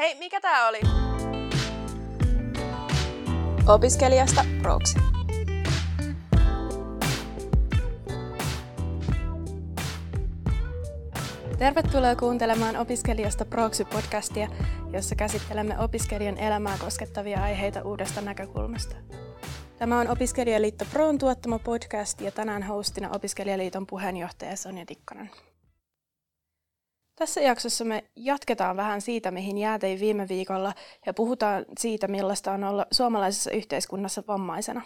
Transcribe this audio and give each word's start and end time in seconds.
Hei, 0.00 0.14
mikä 0.14 0.40
tää 0.40 0.68
oli? 0.68 0.80
Opiskelijasta 3.66 4.44
proksi. 4.62 4.98
Tervetuloa 11.58 12.16
kuuntelemaan 12.16 12.76
Opiskelijasta 12.76 13.44
Proxy-podcastia, 13.44 14.50
jossa 14.92 15.14
käsittelemme 15.14 15.78
opiskelijan 15.78 16.38
elämää 16.38 16.78
koskettavia 16.78 17.42
aiheita 17.42 17.82
uudesta 17.82 18.20
näkökulmasta. 18.20 18.96
Tämä 19.78 20.00
on 20.00 20.08
Opiskelijaliitto 20.08 20.84
Proon 20.92 21.18
tuottama 21.18 21.58
podcast 21.58 22.20
ja 22.20 22.30
tänään 22.30 22.62
hostina 22.62 23.10
Opiskelijaliiton 23.14 23.86
puheenjohtaja 23.86 24.56
Sonja 24.56 24.86
Tikkanen. 24.86 25.30
Tässä 27.16 27.40
jaksossa 27.40 27.84
me 27.84 28.04
jatketaan 28.16 28.76
vähän 28.76 29.00
siitä, 29.00 29.30
mihin 29.30 29.58
jäätein 29.58 30.00
viime 30.00 30.28
viikolla 30.28 30.72
ja 31.06 31.14
puhutaan 31.14 31.64
siitä, 31.78 32.08
millaista 32.08 32.52
on 32.52 32.64
olla 32.64 32.86
suomalaisessa 32.90 33.50
yhteiskunnassa 33.50 34.22
vammaisena. 34.28 34.82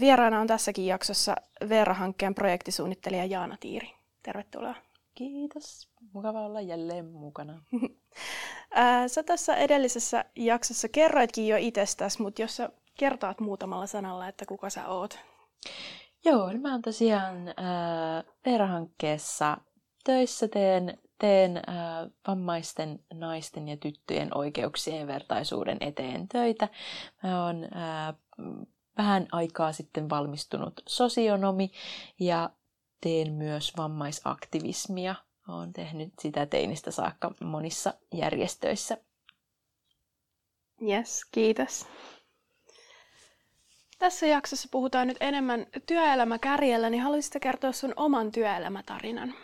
Vieraana 0.00 0.40
on 0.40 0.46
tässäkin 0.46 0.86
jaksossa 0.86 1.36
Veera-hankkeen 1.68 2.34
projektisuunnittelija 2.34 3.24
Jaana 3.24 3.56
Tiiri. 3.60 3.90
Tervetuloa. 4.22 4.74
Kiitos. 5.14 5.88
Mukava 6.12 6.40
olla 6.46 6.60
jälleen 6.60 7.06
mukana. 7.06 7.62
Sä 9.06 9.22
tässä 9.22 9.56
edellisessä 9.56 10.24
jaksossa 10.36 10.88
kerroitkin 10.88 11.48
jo 11.48 11.56
itsestäsi, 11.60 12.22
mutta 12.22 12.42
jos 12.42 12.56
sä 12.56 12.70
kertaat 12.98 13.40
muutamalla 13.40 13.86
sanalla, 13.86 14.28
että 14.28 14.46
kuka 14.46 14.70
sä 14.70 14.88
oot? 14.88 15.18
Joo, 16.24 16.52
mä 16.60 16.72
oon 16.72 16.82
tosiaan 16.82 17.48
äh, 17.48 17.54
Veera-hankkeessa 18.46 19.56
töissä, 20.04 20.48
teen 20.48 20.98
teen 21.20 21.62
vammaisten 22.28 23.00
naisten 23.14 23.68
ja 23.68 23.76
tyttöjen 23.76 24.36
oikeuksien 24.36 25.06
vertaisuuden 25.06 25.76
eteen 25.80 26.28
töitä. 26.28 26.68
Mä 27.22 27.44
oon 27.44 27.64
äh, 27.64 28.14
vähän 28.98 29.26
aikaa 29.32 29.72
sitten 29.72 30.10
valmistunut 30.10 30.82
sosionomi 30.88 31.70
ja 32.20 32.50
teen 33.00 33.32
myös 33.32 33.72
vammaisaktivismia. 33.76 35.14
Olen 35.48 35.72
tehnyt 35.72 36.12
sitä 36.18 36.46
teinistä 36.46 36.90
saakka 36.90 37.34
monissa 37.44 37.94
järjestöissä. 38.12 38.96
Yes, 40.88 41.24
kiitos. 41.32 41.86
Tässä 43.98 44.26
jaksossa 44.26 44.68
puhutaan 44.70 45.06
nyt 45.06 45.16
enemmän 45.20 45.66
työelämäkärjellä, 45.86 46.90
niin 46.90 47.02
haluaisitko 47.02 47.38
kertoa 47.40 47.72
sun 47.72 47.92
oman 47.96 48.32
työelämätarinan? 48.32 49.34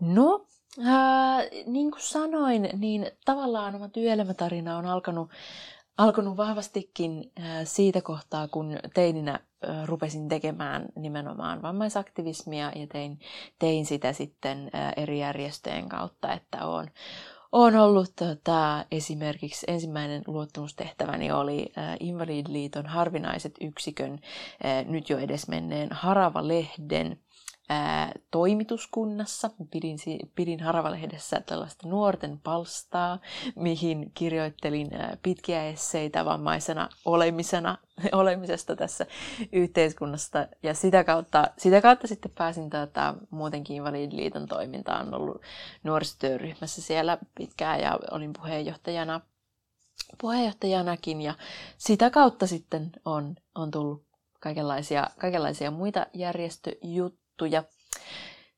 No, 0.00 0.46
ää, 0.84 1.42
niin 1.66 1.90
kuin 1.90 2.02
sanoin, 2.02 2.68
niin 2.78 3.10
tavallaan 3.24 3.74
oma 3.74 3.88
työelämätarina 3.88 4.78
on 4.78 4.86
alkanut, 4.86 5.30
alkanut 5.98 6.36
vahvastikin 6.36 7.32
ää, 7.36 7.64
siitä 7.64 8.00
kohtaa, 8.02 8.48
kun 8.48 8.78
teininä 8.94 9.40
ää, 9.62 9.86
rupesin 9.86 10.28
tekemään 10.28 10.88
nimenomaan 10.96 11.62
vammaisaktivismia 11.62 12.72
ja 12.76 12.86
tein, 12.86 13.20
tein 13.58 13.86
sitä 13.86 14.12
sitten 14.12 14.70
eri 14.96 15.20
järjestöjen 15.20 15.88
kautta, 15.88 16.32
että 16.32 16.66
olen 16.66 16.90
olen 17.52 17.76
ollut 17.76 18.12
tota, 18.16 18.84
esimerkiksi 18.90 19.66
ensimmäinen 19.68 20.22
luottamustehtäväni 20.26 21.32
oli 21.32 21.72
äh, 21.78 21.96
Invalidiliiton 22.00 22.86
harvinaiset 22.86 23.54
yksikön 23.60 24.12
äh, 24.12 24.84
nyt 24.86 25.10
jo 25.10 25.18
edesmenneen 25.18 25.88
Harava-lehden 25.92 27.18
ää, 27.70 28.12
toimituskunnassa. 28.30 29.50
Pidin, 29.70 29.98
pidin 30.34 30.60
Haravalehdessä 30.60 31.40
tällaista 31.46 31.88
nuorten 31.88 32.40
palstaa, 32.44 33.18
mihin 33.56 34.10
kirjoittelin 34.14 34.94
ää, 34.94 35.16
pitkiä 35.22 35.64
esseitä 35.64 36.24
vammaisena 36.24 36.88
olemisena, 37.04 37.78
olemisesta 38.12 38.76
tässä 38.76 39.06
yhteiskunnasta. 39.52 40.46
Ja 40.62 40.74
sitä 40.74 41.04
kautta, 41.04 41.50
sitä 41.58 41.80
kautta 41.80 42.06
sitten 42.06 42.32
pääsin 42.38 42.70
tätä, 42.70 43.14
muutenkin 43.30 43.76
Invalidiliiton 43.76 44.46
toimintaan. 44.46 45.00
Olen 45.00 45.14
ollut 45.14 45.42
nuorisotyöryhmässä 45.82 46.82
siellä 46.82 47.18
pitkään 47.34 47.80
ja 47.80 47.98
olin 48.10 48.32
puheenjohtajana 48.32 49.20
puheenjohtajanakin 50.20 51.20
ja 51.20 51.34
sitä 51.78 52.10
kautta 52.10 52.46
sitten 52.46 52.92
on, 53.04 53.36
on 53.54 53.70
tullut 53.70 54.02
kaikenlaisia, 54.40 55.06
kaikenlaisia 55.18 55.70
muita 55.70 56.06
järjestöjuttuja 56.14 57.19
ja 57.44 57.64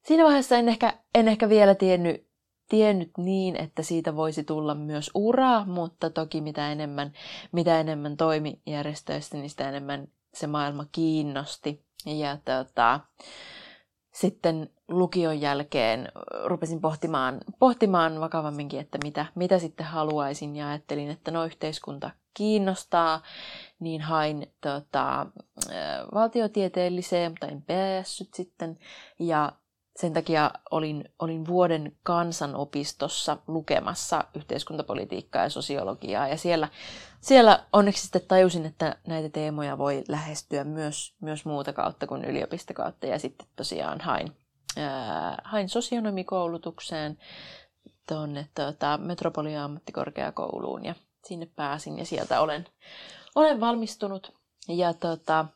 siinä 0.07 0.25
vaiheessa 0.25 0.57
en 0.57 0.69
ehkä, 0.69 0.93
en 1.15 1.29
ehkä 1.29 1.49
vielä 1.49 1.75
tiennyt, 1.75 2.27
tiennyt 2.69 3.11
niin, 3.19 3.57
että 3.57 3.83
siitä 3.83 4.17
voisi 4.17 4.45
tulla 4.45 4.75
myös 4.75 5.11
ura, 5.15 5.65
mutta 5.65 6.11
toki 6.11 6.41
mitä 6.41 6.73
enemmän, 6.73 7.13
mitä 7.53 7.81
enemmän 7.81 8.17
toimi 8.17 8.61
järjestöistä, 8.67 9.37
niin 9.37 9.51
sitä 9.51 9.69
enemmän 9.69 10.09
se 10.35 10.47
maailma 10.47 10.87
kiinnosti. 10.93 11.85
Ja 12.07 12.39
tota, 12.45 13.01
sitten 14.13 14.71
lukion 14.89 15.41
jälkeen 15.41 16.09
rupesin 16.45 16.81
pohtimaan, 16.81 17.41
pohtimaan 17.59 18.21
vakavamminkin, 18.21 18.81
että 18.81 18.99
mitä, 19.05 19.27
mitä 19.35 19.59
sitten 19.59 19.87
haluaisin. 19.87 20.57
Ja 20.57 20.69
ajattelin, 20.69 21.11
että 21.11 21.31
no 21.31 21.45
yhteiskunta 21.45 22.11
kiinnostaa, 22.35 23.23
niin 23.83 24.01
hain 24.01 24.55
tota, 24.61 25.27
valtiotieteelliseen, 26.15 27.33
mutta 27.33 27.47
en 27.47 27.63
päässyt 27.63 28.35
sitten. 28.35 28.79
Ja 29.19 29.53
sen 29.97 30.13
takia 30.13 30.51
olin, 30.71 31.05
olin 31.19 31.47
vuoden 31.47 31.97
kansanopistossa 32.03 33.37
lukemassa 33.47 34.25
yhteiskuntapolitiikkaa 34.35 35.43
ja 35.43 35.51
sosiologiaa. 35.51 36.29
Ja 36.29 36.37
siellä, 36.37 36.69
siellä 37.21 37.65
onneksi 37.73 38.03
sitten 38.03 38.23
tajusin, 38.29 38.67
että 38.67 38.97
näitä 39.07 39.29
teemoja 39.29 39.79
voi 39.79 40.05
lähestyä 40.09 40.65
myös, 40.65 41.15
myös 41.21 41.45
muuta 41.45 41.73
kautta 41.73 42.07
kuin 42.07 42.25
yliopistokautta. 42.25 43.07
Ja 43.07 43.19
sitten 43.19 43.47
tosiaan 43.57 44.01
hain, 44.01 44.37
ää, 44.77 45.43
hain 45.45 45.69
sosionomikoulutukseen 45.69 47.19
tuonne 48.09 48.49
tuota, 48.55 48.99
Metropolia-ammattikorkeakouluun 48.99 50.85
ja 50.85 50.95
sinne 51.25 51.47
pääsin 51.57 51.99
ja 51.99 52.07
sieltä 52.07 52.41
olen, 52.41 52.67
olen 53.35 53.61
valmistunut. 53.61 54.35
Ja 54.69 54.95
tota, 54.95 55.47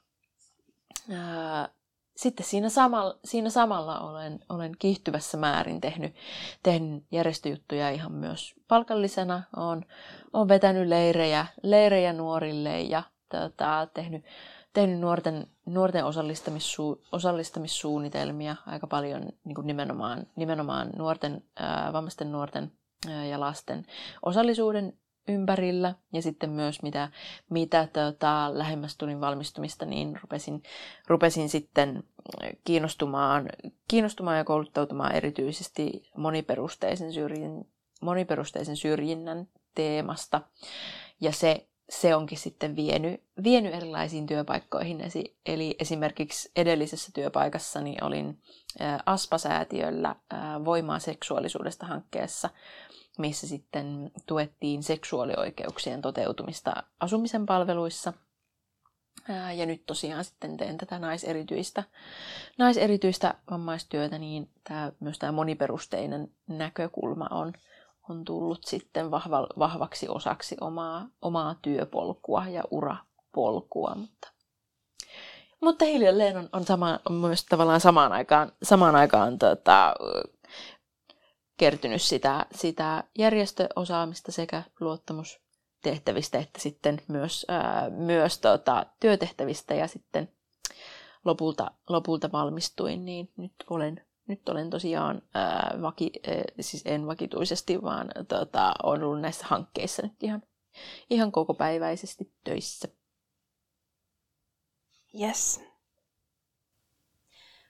ää, 1.13 1.69
sitten 2.17 2.47
siinä 2.47 2.69
samalla, 2.69 3.19
siinä 3.25 3.51
samalla 3.51 4.01
olen, 4.01 4.41
olen 4.49 4.73
kiihtyvässä 4.79 5.37
määrin 5.37 5.81
tehnyt, 5.81 6.15
tehnyt 6.63 7.05
järjestöjuttuja 7.11 7.91
ihan 7.91 8.13
myös 8.13 8.55
palkallisena. 8.69 9.43
Olen, 9.57 9.87
olen 10.33 10.49
vetänyt 10.49 10.89
leirejä, 10.89 11.47
leirejä 11.63 12.13
nuorille 12.13 12.81
ja 12.81 13.03
tota, 13.29 13.89
tehnyt, 13.95 14.25
tehnyt 14.73 15.01
nuorten, 15.01 15.47
nuorten 15.67 16.05
osallistamissu, 16.05 17.03
osallistamissuunnitelmia 17.13 18.57
aika 18.67 18.87
paljon 18.87 19.29
niin 19.45 19.55
kuin 19.55 19.67
nimenomaan, 19.67 20.27
nimenomaan 20.37 20.91
nuorten, 20.97 21.45
ää, 21.57 21.93
vammaisten 21.93 22.33
nuorten 22.33 22.73
ää, 23.09 23.25
ja 23.27 23.41
lasten 23.41 23.87
osallisuuden 24.23 24.99
ympärillä 25.29 25.95
ja 26.13 26.23
sitten 26.23 26.51
myös 26.51 26.83
mitä, 26.83 27.09
mitä 27.51 27.89
tota, 27.93 28.51
lähemmäs 28.53 28.97
tulin 28.97 29.21
valmistumista, 29.21 29.87
niin 29.87 30.19
rupesin, 30.23 30.63
rupesin 31.07 31.49
sitten 31.49 32.05
kiinnostumaan, 32.65 33.49
kiinnostumaan 33.89 34.37
ja 34.37 34.45
kouluttautumaan 34.45 35.15
erityisesti 35.15 36.11
moniperusteisen, 36.17 37.13
syrjin, 37.13 37.69
moniperusteisen 38.01 38.77
syrjinnän 38.77 39.49
teemasta. 39.75 40.41
Ja 41.21 41.33
se, 41.33 41.67
se 41.89 42.15
onkin 42.15 42.39
sitten 42.39 42.77
vienyt, 42.77 43.23
vienyt 43.45 43.75
erilaisiin 43.75 44.27
työpaikkoihin. 44.27 45.03
Eli 45.47 45.77
esimerkiksi 45.79 46.51
edellisessä 46.57 47.11
työpaikassani 47.15 47.97
olin 48.03 48.39
Aspa-säätiöllä 49.07 50.15
Voimaa 50.65 50.99
seksuaalisuudesta 50.99 51.87
hankkeessa 51.87 52.51
missä 53.19 53.47
sitten 53.47 54.11
tuettiin 54.27 54.83
seksuaalioikeuksien 54.83 56.03
toteutumista 56.03 56.83
asumisen 57.01 57.47
palveluissa. 57.47 58.13
Ja 59.57 59.67
nyt 59.67 59.87
tosiaan 59.87 60.25
sitten 60.25 60.57
teen 60.57 60.79
tätä 60.79 60.99
naiserityistä, 60.99 61.85
naiserityistä 62.59 63.35
vammaistyötä, 63.51 64.19
niin 64.19 64.51
tämä, 64.65 64.93
myös 65.01 65.19
tämä 65.19 65.33
moniperusteinen 65.33 66.31
näkökulma 66.47 67.29
on, 67.31 67.53
on 68.09 68.25
tullut 68.25 68.65
sitten 68.65 69.11
vahva, 69.11 69.47
vahvaksi 69.59 70.09
osaksi 70.09 70.57
omaa, 70.61 71.09
omaa 71.23 71.55
työpolkua 71.63 72.49
ja 72.49 72.63
urapolkua. 72.71 73.95
Mutta, 73.95 74.29
mutta 75.61 75.85
hiljalleen 75.85 76.37
on, 76.37 76.49
on, 76.53 76.65
sama, 76.65 77.01
on 77.09 77.15
myös 77.15 77.45
tavallaan 77.45 77.81
samaan 77.81 78.13
aikaan, 78.13 78.53
samaan 78.63 78.97
aikaan 78.97 79.39
tota, 79.39 79.95
kertynyt 81.57 82.03
sitä, 82.03 82.47
sitä 82.55 83.05
järjestöosaamista 83.19 84.33
sekä 84.33 84.63
luottamustehtävistä 84.81 86.39
että 86.39 86.61
sitten 86.61 87.03
myös, 87.09 87.47
ää, 87.49 87.91
myös 87.91 88.39
tota, 88.39 88.87
työtehtävistä 89.01 89.75
ja 89.75 89.87
sitten 89.87 90.29
lopulta, 91.25 91.71
lopulta 91.89 92.33
valmistuin, 92.33 93.05
niin 93.05 93.33
nyt 93.37 93.53
olen 93.71 94.01
nyt 94.29 94.49
olen 94.49 94.71
tosiaan 94.71 95.23
ää, 95.35 95.79
vaki, 95.83 96.11
ää, 96.27 96.35
siis 96.61 96.83
en 96.85 97.07
vakituisesti, 97.07 97.83
vaan 97.83 98.09
tota, 98.29 98.75
olen 98.83 99.05
ollut 99.05 99.21
näissä 99.21 99.47
hankkeissa 99.47 100.03
nyt 100.03 100.23
ihan, 100.23 100.43
ihan 101.11 101.33
kokopäiväisesti 101.33 102.33
töissä. 102.45 102.89
Yes. 105.21 105.61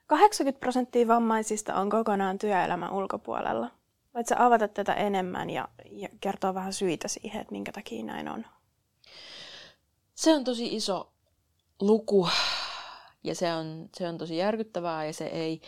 80 0.07 0.61
prosenttia 0.61 1.09
vammaisista 1.09 1.75
on 1.75 1.91
kokonaan 1.91 2.39
työelämän 2.39 2.93
ulkopuolella. 2.93 3.71
Voitko 4.15 4.35
avata 4.39 4.69
tätä 4.69 4.95
enemmän 4.95 5.51
ja, 5.51 5.69
ja 5.91 6.09
kertoa 6.21 6.55
vähän 6.55 6.73
syitä 6.73 7.09
siihen, 7.09 7.41
että 7.41 7.53
minkä 7.53 7.73
takia 7.73 8.05
näin 8.05 8.29
on? 8.29 8.47
Se 10.15 10.35
on 10.35 10.45
tosi 10.45 10.77
iso 10.77 11.13
luku 11.81 12.29
ja 13.25 13.35
se 13.35 13.53
on, 13.53 13.89
se 13.97 14.09
on 14.09 14.19
tosi 14.19 14.37
järkyttävää 14.37 15.05
ja 15.05 15.13
se 15.13 15.27
ei, 15.27 15.61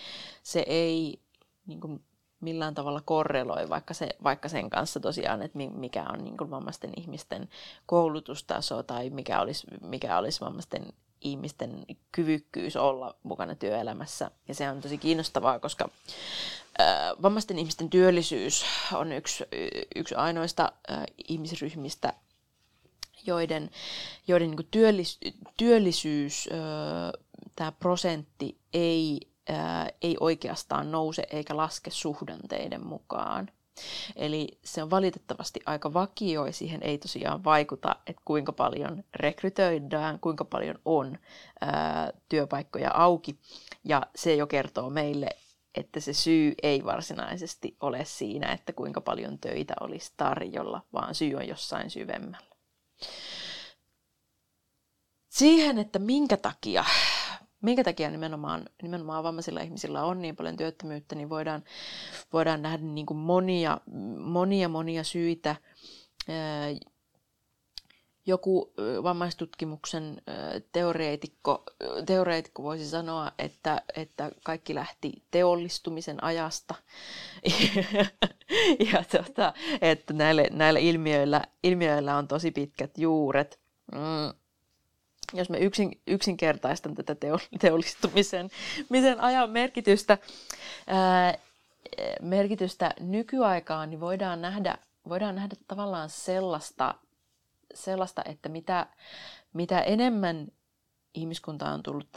se 0.43 0.65
ei 0.67 1.21
niin 1.67 1.81
kuin 1.81 2.05
millään 2.41 2.75
tavalla 2.75 3.01
korreloi 3.05 3.69
vaikka, 3.69 3.95
se, 3.95 4.09
vaikka 4.23 4.49
sen 4.49 4.71
kanssa 4.71 5.01
tosiaan, 5.01 5.43
että 5.43 5.59
mikä 5.59 6.05
on 6.13 6.25
niin 6.25 6.37
kuin 6.37 6.51
vammaisten 6.51 6.93
ihmisten 6.97 7.49
koulutustaso 7.87 8.83
tai 8.83 9.11
mikä 9.11 9.41
olisi, 9.41 9.67
mikä 9.83 10.19
olisi 10.19 10.41
vammaisten 10.41 10.93
ihmisten 11.21 11.85
kyvykkyys 12.13 12.77
olla 12.77 13.15
mukana 13.23 13.55
työelämässä. 13.55 14.31
Ja 14.49 14.55
se 14.55 14.71
on 14.71 14.81
tosi 14.81 14.99
kiinnostavaa, 14.99 15.59
koska 15.59 15.89
vammaisten 17.23 17.59
ihmisten 17.59 17.91
työllisyys 17.91 18.65
on 18.93 19.13
yksi, 19.13 19.45
yksi 19.97 20.15
ainoista 20.15 20.73
ihmisryhmistä, 21.29 22.13
joiden, 23.27 23.71
joiden 24.29 24.51
niin 24.51 24.69
työllis, 24.71 25.19
työllisyys, 25.57 26.49
tämä 27.57 27.73
prosentti 27.73 28.59
ei, 28.73 29.21
ei 30.03 30.17
oikeastaan 30.21 30.93
nouse 30.93 31.27
eikä 31.31 31.57
laske 31.57 31.91
suhdanteiden 31.91 32.87
mukaan. 32.87 33.51
Eli 34.17 34.49
se 34.65 34.83
on 34.83 34.91
valitettavasti 34.91 35.61
aika 35.67 35.93
vakio 35.95 36.47
ja 36.47 36.53
siihen 36.53 36.83
ei 36.83 36.99
tosiaan 36.99 37.45
vaikuta, 37.45 37.97
että 38.07 38.23
kuinka 38.25 38.53
paljon 38.53 39.05
rekrytoidaan, 39.15 40.19
kuinka 40.21 40.45
paljon 40.45 40.79
on 40.85 41.19
ää, 41.61 42.13
työpaikkoja 42.29 42.91
auki. 42.95 43.39
Ja 43.85 44.07
se 44.17 44.35
jo 44.35 44.47
kertoo 44.47 44.91
meille, 44.91 45.29
että 45.75 46.01
se 46.01 46.13
syy 46.13 46.55
ei 46.63 46.85
varsinaisesti 46.85 47.77
ole 47.81 48.05
siinä, 48.05 48.53
että 48.53 48.73
kuinka 48.73 49.01
paljon 49.01 49.39
töitä 49.39 49.75
olisi 49.81 50.13
tarjolla, 50.17 50.83
vaan 50.93 51.15
syy 51.15 51.35
on 51.35 51.49
jossain 51.49 51.91
syvemmällä. 51.91 52.49
Siihen, 55.29 55.79
että 55.79 55.99
minkä 55.99 56.37
takia 56.37 56.85
minkä 57.63 57.85
takia 57.85 58.11
nimenomaan, 58.11 58.67
nimenomaan 58.83 59.25
vammaisilla 59.25 59.61
ihmisillä 59.61 60.05
on 60.05 60.23
niin 60.23 60.37
paljon 60.37 60.57
työttömyyttä, 60.57 61.15
niin 61.15 61.29
voidaan, 61.29 61.65
voidaan 62.33 62.63
nähdä 62.63 62.85
niin 62.85 63.07
kuin 63.07 63.19
monia, 63.19 63.81
monia, 64.19 64.69
monia 64.69 65.05
syitä. 65.05 65.57
Joku 68.27 68.73
vammaistutkimuksen 69.03 70.23
teoreetikko, 70.73 71.65
teoreetikko 72.07 72.63
voisi 72.63 72.89
sanoa, 72.89 73.33
että, 73.39 73.83
että 73.97 74.31
kaikki 74.45 74.75
lähti 74.75 75.13
teollistumisen 75.31 76.25
ajasta. 76.25 76.75
ja 78.93 79.05
tuota, 79.11 79.53
että 79.81 80.13
näillä, 80.13 80.43
näillä 80.51 80.79
ilmiöillä, 80.79 81.45
ilmiöillä 81.63 82.17
on 82.17 82.29
tosi 82.29 82.51
pitkät 82.51 82.99
juuret. 82.99 83.61
Mm 83.93 84.39
jos 85.33 85.51
me 85.51 85.59
yksin, 85.59 86.01
yksinkertaistan 86.07 86.95
tätä 86.95 87.17
teollistumisen 87.61 88.51
misen 88.89 89.21
ajan 89.21 89.51
merkitystä, 89.51 90.19
ää, 90.87 91.35
merkitystä 92.23 92.95
nykyaikaan, 93.01 93.91
niin 93.91 94.01
voidaan 94.01 94.43
nähdä, 94.43 94.79
voidaan 95.09 95.35
nähdä 95.35 95.57
tavallaan 95.69 96.09
sellaista, 96.11 96.95
sellaista 97.75 98.23
että 98.25 98.49
mitä, 98.49 98.87
mitä 99.53 99.81
enemmän 99.81 100.49
ihmiskunta 101.15 101.69
on 101.69 101.83
tullut 101.83 102.09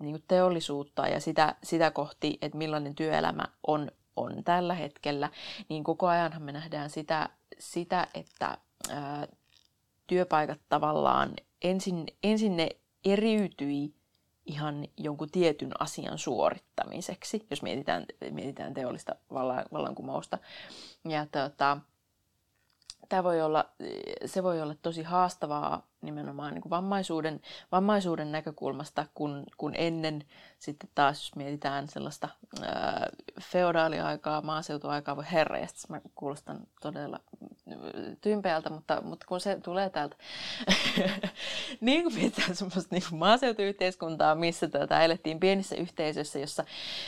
niin 0.00 0.24
teollisuutta 0.28 1.08
ja 1.08 1.20
sitä, 1.20 1.54
sitä 1.62 1.90
kohti, 1.90 2.38
että 2.42 2.58
millainen 2.58 2.94
työelämä 2.94 3.44
on, 3.66 3.90
on 4.16 4.44
tällä 4.44 4.74
hetkellä, 4.74 5.30
niin 5.68 5.84
koko 5.84 6.06
ajanhan 6.06 6.42
me 6.42 6.52
nähdään 6.52 6.90
sitä, 6.90 7.28
sitä 7.58 8.06
että 8.14 8.58
ää, 8.90 9.26
työpaikat 10.06 10.60
tavallaan 10.68 11.34
ensin, 11.62 12.06
ensin 12.22 12.56
ne 12.56 12.68
eriytyi 13.04 13.94
ihan 14.46 14.86
jonkun 14.96 15.30
tietyn 15.30 15.70
asian 15.78 16.18
suorittamiseksi, 16.18 17.46
jos 17.50 17.62
mietitään, 17.62 18.06
mietitään 18.30 18.74
teollista 18.74 19.14
vallankumousta. 19.72 20.38
Ja 21.08 21.26
tota, 21.26 21.78
tämä 23.08 23.24
voi 23.24 23.42
olla, 23.42 23.64
se 24.26 24.42
voi 24.42 24.62
olla 24.62 24.74
tosi 24.82 25.02
haastavaa 25.02 25.91
nimenomaan 26.02 26.54
niin 26.54 26.62
kuin 26.62 26.70
vammaisuuden, 26.70 27.40
vammaisuuden 27.72 28.32
näkökulmasta, 28.32 29.06
kun, 29.14 29.44
kun 29.56 29.72
ennen 29.76 30.24
sitten 30.58 30.90
taas, 30.94 31.24
jos 31.24 31.36
mietitään 31.36 31.88
sellaista 31.88 32.28
ää, 32.62 33.08
feodaaliaikaa, 33.40 34.42
maaseutuaikaa, 34.42 35.16
voi 35.16 35.24
herra, 35.32 35.58
ja 35.58 35.66
mä 35.88 36.00
kuulostan 36.14 36.60
todella 36.80 37.20
tympeältä, 38.20 38.70
mutta, 38.70 39.00
mutta 39.00 39.26
kun 39.26 39.40
se 39.40 39.58
tulee 39.62 39.90
täältä, 39.90 40.16
niin 41.80 42.02
kuin 42.02 42.14
mietitään 42.14 42.56
semmoista 42.56 42.94
niin 42.94 43.02
kuin 43.08 43.18
maaseutuyhteiskuntaa, 43.18 44.34
missä 44.34 44.68
tota, 44.68 45.02
elettiin 45.02 45.40
pienissä 45.40 45.76
yhteisöissä, 45.76 46.38
jossa, 46.38 46.64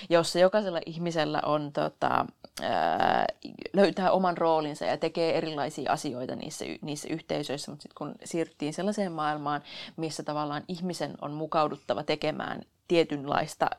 jossa 0.08 0.38
jokaisella 0.38 0.80
ihmisellä 0.86 1.40
on 1.44 1.72
tota, 1.72 2.26
ää, 2.62 3.26
löytää 3.72 4.10
oman 4.10 4.38
roolinsa 4.38 4.84
ja 4.84 4.96
tekee 4.96 5.38
erilaisia 5.38 5.92
asioita 5.92 6.36
niissä, 6.36 6.64
niissä 6.82 7.08
yhteisöissä, 7.08 7.70
mutta 7.70 7.82
sitten 7.82 7.98
kun 7.98 8.14
siirryttiin 8.24 8.72
sellaiseen 8.84 9.12
maailmaan, 9.12 9.62
missä 9.96 10.22
tavallaan 10.22 10.62
ihmisen 10.68 11.14
on 11.20 11.32
mukauduttava 11.32 12.02
tekemään 12.02 12.62
tietynlaista, 12.88 13.70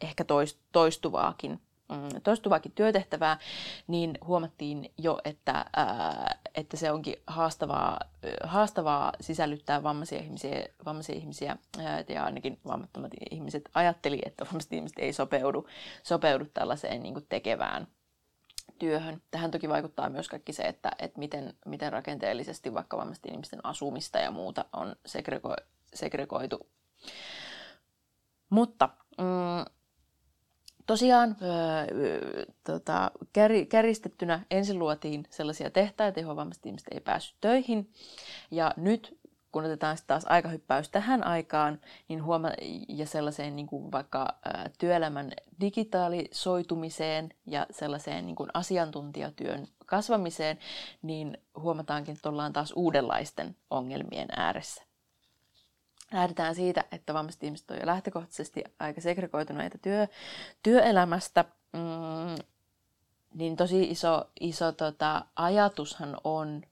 ehkä 0.00 0.24
toistuvaakin 0.72 1.60
mm, 1.88 2.20
toistuvaakin 2.22 2.72
työtehtävää, 2.72 3.38
niin 3.86 4.18
huomattiin 4.26 4.92
jo, 4.98 5.18
että, 5.24 5.64
ää, 5.76 6.38
että 6.54 6.76
se 6.76 6.92
onkin 6.92 7.16
haastavaa, 7.26 8.00
haastavaa 8.44 9.12
sisällyttää 9.20 9.82
vammaisia 9.82 10.18
ihmisiä, 10.18 10.66
vammaisia 10.86 11.16
ihmisiä 11.16 11.56
ää, 11.78 12.04
ja 12.08 12.24
ainakin 12.24 12.58
vammattomat 12.66 13.12
ihmiset 13.30 13.70
ajatteli, 13.74 14.18
että 14.26 14.44
vammaiset 14.44 14.72
ihmiset 14.72 14.98
ei 14.98 15.12
sopeudu, 15.12 15.66
sopeudu 16.02 16.44
tällaiseen 16.44 17.02
niin 17.02 17.26
tekevään 17.28 17.86
työhön. 18.78 19.22
Tähän 19.30 19.50
toki 19.50 19.68
vaikuttaa 19.68 20.10
myös 20.10 20.28
kaikki 20.28 20.52
se, 20.52 20.62
että, 20.62 20.90
että 20.98 21.18
miten, 21.18 21.54
miten 21.66 21.92
rakenteellisesti 21.92 22.74
vaikka 22.74 22.96
vammaisten 22.96 23.32
ihmisten 23.32 23.66
asumista 23.66 24.18
ja 24.18 24.30
muuta 24.30 24.64
on 24.72 24.96
segrego- 25.08 25.64
segregoitu. 25.94 26.66
Mutta 28.50 28.88
mm, 29.18 29.72
tosiaan 30.86 31.36
öö, 31.42 32.44
tota, 32.64 33.10
kär, 33.32 33.52
käristettynä 33.68 34.46
ensin 34.50 34.78
luotiin 34.78 35.26
sellaisia 35.30 35.70
tehtaita, 35.70 36.20
joihin 36.20 36.36
vammaiset 36.36 36.66
ihmiset 36.66 36.88
ei 36.90 37.00
päässyt 37.00 37.36
töihin. 37.40 37.92
Ja 38.50 38.74
nyt 38.76 39.19
kun 39.52 39.64
otetaan 39.64 39.96
taas 40.06 40.24
aikahyppäys 40.28 40.88
tähän 40.88 41.26
aikaan, 41.26 41.80
niin 42.08 42.24
huoma- 42.24 42.52
ja 42.88 43.06
sellaiseen 43.06 43.56
niin 43.56 43.66
kuin 43.66 43.92
vaikka 43.92 44.38
ää, 44.44 44.70
työelämän 44.78 45.32
digitaalisoitumiseen 45.60 47.28
ja 47.46 47.66
sellaiseen 47.70 48.26
niin 48.26 48.36
kuin 48.36 48.50
asiantuntijatyön 48.54 49.66
kasvamiseen, 49.86 50.58
niin 51.02 51.38
huomataankin, 51.56 52.14
että 52.14 52.28
ollaan 52.28 52.52
taas 52.52 52.72
uudenlaisten 52.76 53.56
ongelmien 53.70 54.28
ääressä. 54.36 54.82
Lähdetään 56.12 56.54
siitä, 56.54 56.84
että 56.92 57.14
vammaiset 57.14 57.42
ihmiset 57.42 57.70
on 57.70 57.76
jo 57.76 57.86
lähtökohtaisesti 57.86 58.64
aika 58.78 59.00
segregoituneita 59.00 59.78
työ, 59.78 60.06
työelämästä, 60.62 61.44
mm, 61.72 62.44
niin 63.34 63.56
tosi 63.56 63.82
iso, 63.82 64.30
iso 64.40 64.72
tota, 64.72 65.24
ajatushan 65.36 66.16
on 66.24 66.62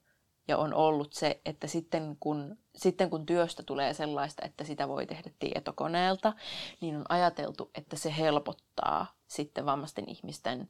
ja 0.49 0.57
on 0.57 0.73
ollut 0.73 1.13
se, 1.13 1.41
että 1.45 1.67
sitten 1.67 2.17
kun, 2.19 2.57
sitten 2.75 3.09
kun 3.09 3.25
työstä 3.25 3.63
tulee 3.63 3.93
sellaista, 3.93 4.45
että 4.45 4.63
sitä 4.63 4.87
voi 4.87 5.05
tehdä 5.05 5.31
tietokoneelta, 5.39 6.33
niin 6.81 6.95
on 6.95 7.05
ajateltu, 7.09 7.71
että 7.75 7.95
se 7.95 8.13
helpottaa 8.17 9.05
sitten 9.27 9.65
vammaisten 9.65 10.09
ihmisten, 10.09 10.69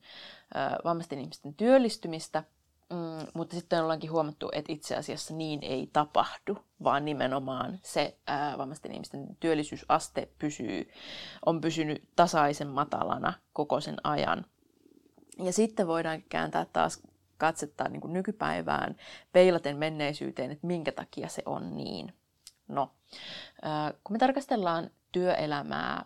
vammaisten 0.83 1.19
ihmisten 1.19 1.53
työllistymistä, 1.53 2.43
mm, 2.89 3.27
mutta 3.33 3.55
sitten 3.55 3.83
ollaankin 3.83 4.11
huomattu, 4.11 4.49
että 4.51 4.73
itse 4.73 4.95
asiassa 4.95 5.33
niin 5.33 5.59
ei 5.63 5.89
tapahdu, 5.93 6.57
vaan 6.83 7.05
nimenomaan 7.05 7.79
se 7.83 8.17
ää, 8.27 8.57
vammaisten 8.57 8.91
ihmisten 8.91 9.37
työllisyysaste 9.39 10.29
pysyy, 10.39 10.91
on 11.45 11.61
pysynyt 11.61 12.03
tasaisen 12.15 12.67
matalana 12.67 13.33
koko 13.53 13.81
sen 13.81 13.97
ajan. 14.03 14.45
Ja 15.43 15.53
sitten 15.53 15.87
voidaan 15.87 16.23
kääntää 16.29 16.65
taas 16.65 17.01
katsetta 17.39 17.89
niin 17.89 18.01
kuin 18.01 18.13
nykypäivään 18.13 18.95
peilaten 19.31 19.77
menneisyyteen, 19.77 20.51
että 20.51 20.67
minkä 20.67 20.91
takia 20.91 21.27
se 21.27 21.43
on 21.45 21.77
niin. 21.77 22.13
No, 22.67 22.91
kun 24.03 24.15
me 24.15 24.19
tarkastellaan 24.19 24.89
työelämää 25.11 26.05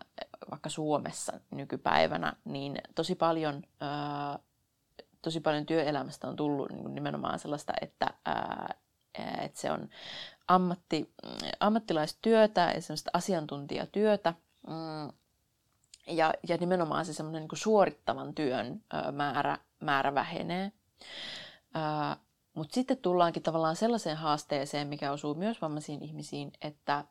vaikka 0.52 0.70
Suomessa 0.70 1.40
nykypäivänä, 1.52 2.34
niin 2.46 2.78
tosi 2.96 3.16
paljon, 3.16 3.64
tosi 5.22 5.40
paljon 5.40 5.66
työelämästä 5.66 6.28
on 6.28 6.36
tullut 6.36 6.72
niin 6.72 6.96
nimenomaan 6.96 7.40
sellaista, 7.40 7.74
että, 7.82 8.14
että 9.42 9.62
se 9.62 9.72
on 9.72 9.90
ammatti, 10.48 11.14
ammattilaistyötä 11.60 12.72
ja 12.76 12.82
sellaista 12.82 13.12
asiantuntijatyötä. 13.14 14.34
Mm, 14.68 15.14
ja, 16.08 16.34
ja 16.48 16.58
nimenomaan 16.58 17.06
se 17.06 17.14
semmoinen 17.14 17.42
niin 17.42 17.58
suorittavan 17.58 18.36
työn 18.36 18.82
ää, 18.94 19.12
määrä, 19.12 19.58
määrä 19.80 20.16
vähenee. 20.16 20.72
Mutta 22.54 22.74
sitten 22.74 22.98
tullaankin 22.98 23.44
tavallaan 23.44 23.76
sellaiseen 23.76 24.18
haasteeseen, 24.18 24.88
mikä 24.88 25.12
osuu 25.12 25.36
myös 25.36 25.62
vammaisiin 25.62 26.04
ihmisiin, 26.04 26.52
että 26.62 27.06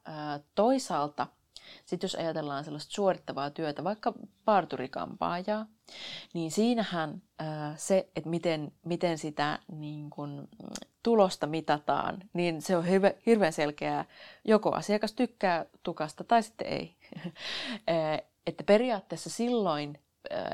toisaalta– 0.54 1.26
sitten 1.86 2.04
jos 2.04 2.14
ajatellaan 2.14 2.64
sellaista 2.64 2.92
suorittavaa 2.92 3.50
työtä, 3.50 3.84
vaikka 3.84 4.12
parturikampaajaa, 4.44 5.66
niin 6.34 6.50
siinähän 6.50 7.22
se, 7.76 8.08
että 8.16 8.30
miten, 8.30 8.72
miten 8.84 9.18
sitä 9.18 9.58
niin 9.72 10.10
kun, 10.10 10.48
tulosta 11.02 11.46
mitataan, 11.46 12.18
niin 12.32 12.62
se 12.62 12.76
on 12.76 12.84
hirve, 12.84 13.18
hirveän 13.26 13.52
selkeää. 13.52 14.04
Joko 14.44 14.72
asiakas 14.72 15.12
tykkää 15.12 15.66
tukasta 15.82 16.24
tai 16.24 16.42
sitten 16.42 16.66
ei. 16.66 16.96
että 18.46 18.64
periaatteessa 18.64 19.30
silloin 19.30 19.98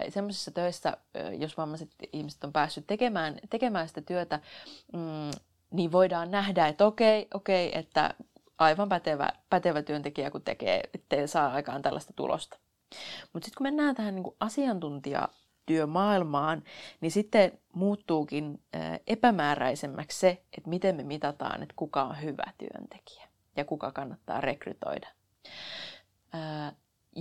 semmoisissa 0.09 0.51
töissä, 0.51 0.97
jos 1.39 1.57
vammaiset 1.57 1.91
ihmiset 2.13 2.45
on 2.45 2.53
päässyt 2.53 2.87
tekemään, 2.87 3.39
tekemään 3.51 3.89
sitä 3.89 4.01
työtä, 4.01 4.41
mm, 4.93 5.31
niin 5.71 5.93
voidaan 5.93 6.31
nähdä, 6.31 6.69
että 6.69 6.87
okei, 6.87 7.29
okei 7.35 7.79
että 7.79 8.15
aivan 8.59 8.89
pätevä, 8.89 9.29
pätevä 9.51 9.83
työntekijä, 9.83 10.31
kun 10.31 10.43
tekee, 10.43 10.81
ettei 10.95 11.29
saa 11.29 11.53
aikaan 11.53 11.83
tällaista 11.83 12.13
tulosta. 12.17 12.59
Mutta 13.33 13.47
sitten 13.47 13.59
kun 13.59 13.65
mennään 13.65 13.95
tähän 13.95 14.15
niin 14.15 14.25
asiantuntijatyömaailmaan, 14.41 16.63
niin 17.01 17.11
sitten 17.11 17.59
muuttuukin 17.73 18.63
epämääräisemmäksi 19.07 20.19
se, 20.19 20.43
että 20.59 20.71
miten 20.71 20.97
me 20.97 21.03
mitataan, 21.03 21.63
että 21.63 21.75
kuka 21.77 22.03
on 22.03 22.23
hyvä 22.23 22.53
työntekijä 22.59 23.29
ja 23.57 23.65
kuka 23.65 23.93
kannattaa 23.93 24.41
rekrytoida. 24.41 25.09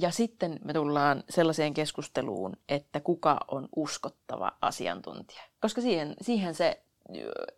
Ja 0.02 0.12
sitten 0.12 0.60
me 0.64 0.74
tullaan 0.74 1.24
sellaiseen 1.30 1.74
keskusteluun, 1.74 2.58
että 2.70 3.00
kuka 3.00 3.40
on 3.52 3.70
uskottava 3.76 4.52
asiantuntija. 4.62 5.44
Koska 5.62 5.82
siihen, 5.82 6.16
siihen 6.22 6.56
se 6.56 6.84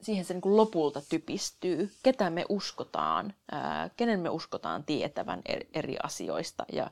siihen 0.01 0.25
se 0.25 0.33
niin 0.33 0.41
kuin 0.41 0.57
lopulta 0.57 1.01
typistyy, 1.09 1.91
ketä 2.03 2.29
me 2.29 2.45
uskotaan, 2.49 3.33
ää, 3.51 3.89
kenen 3.97 4.19
me 4.19 4.29
uskotaan 4.29 4.83
tietävän 4.83 5.41
eri 5.73 5.97
asioista 6.03 6.65
ja, 6.73 6.91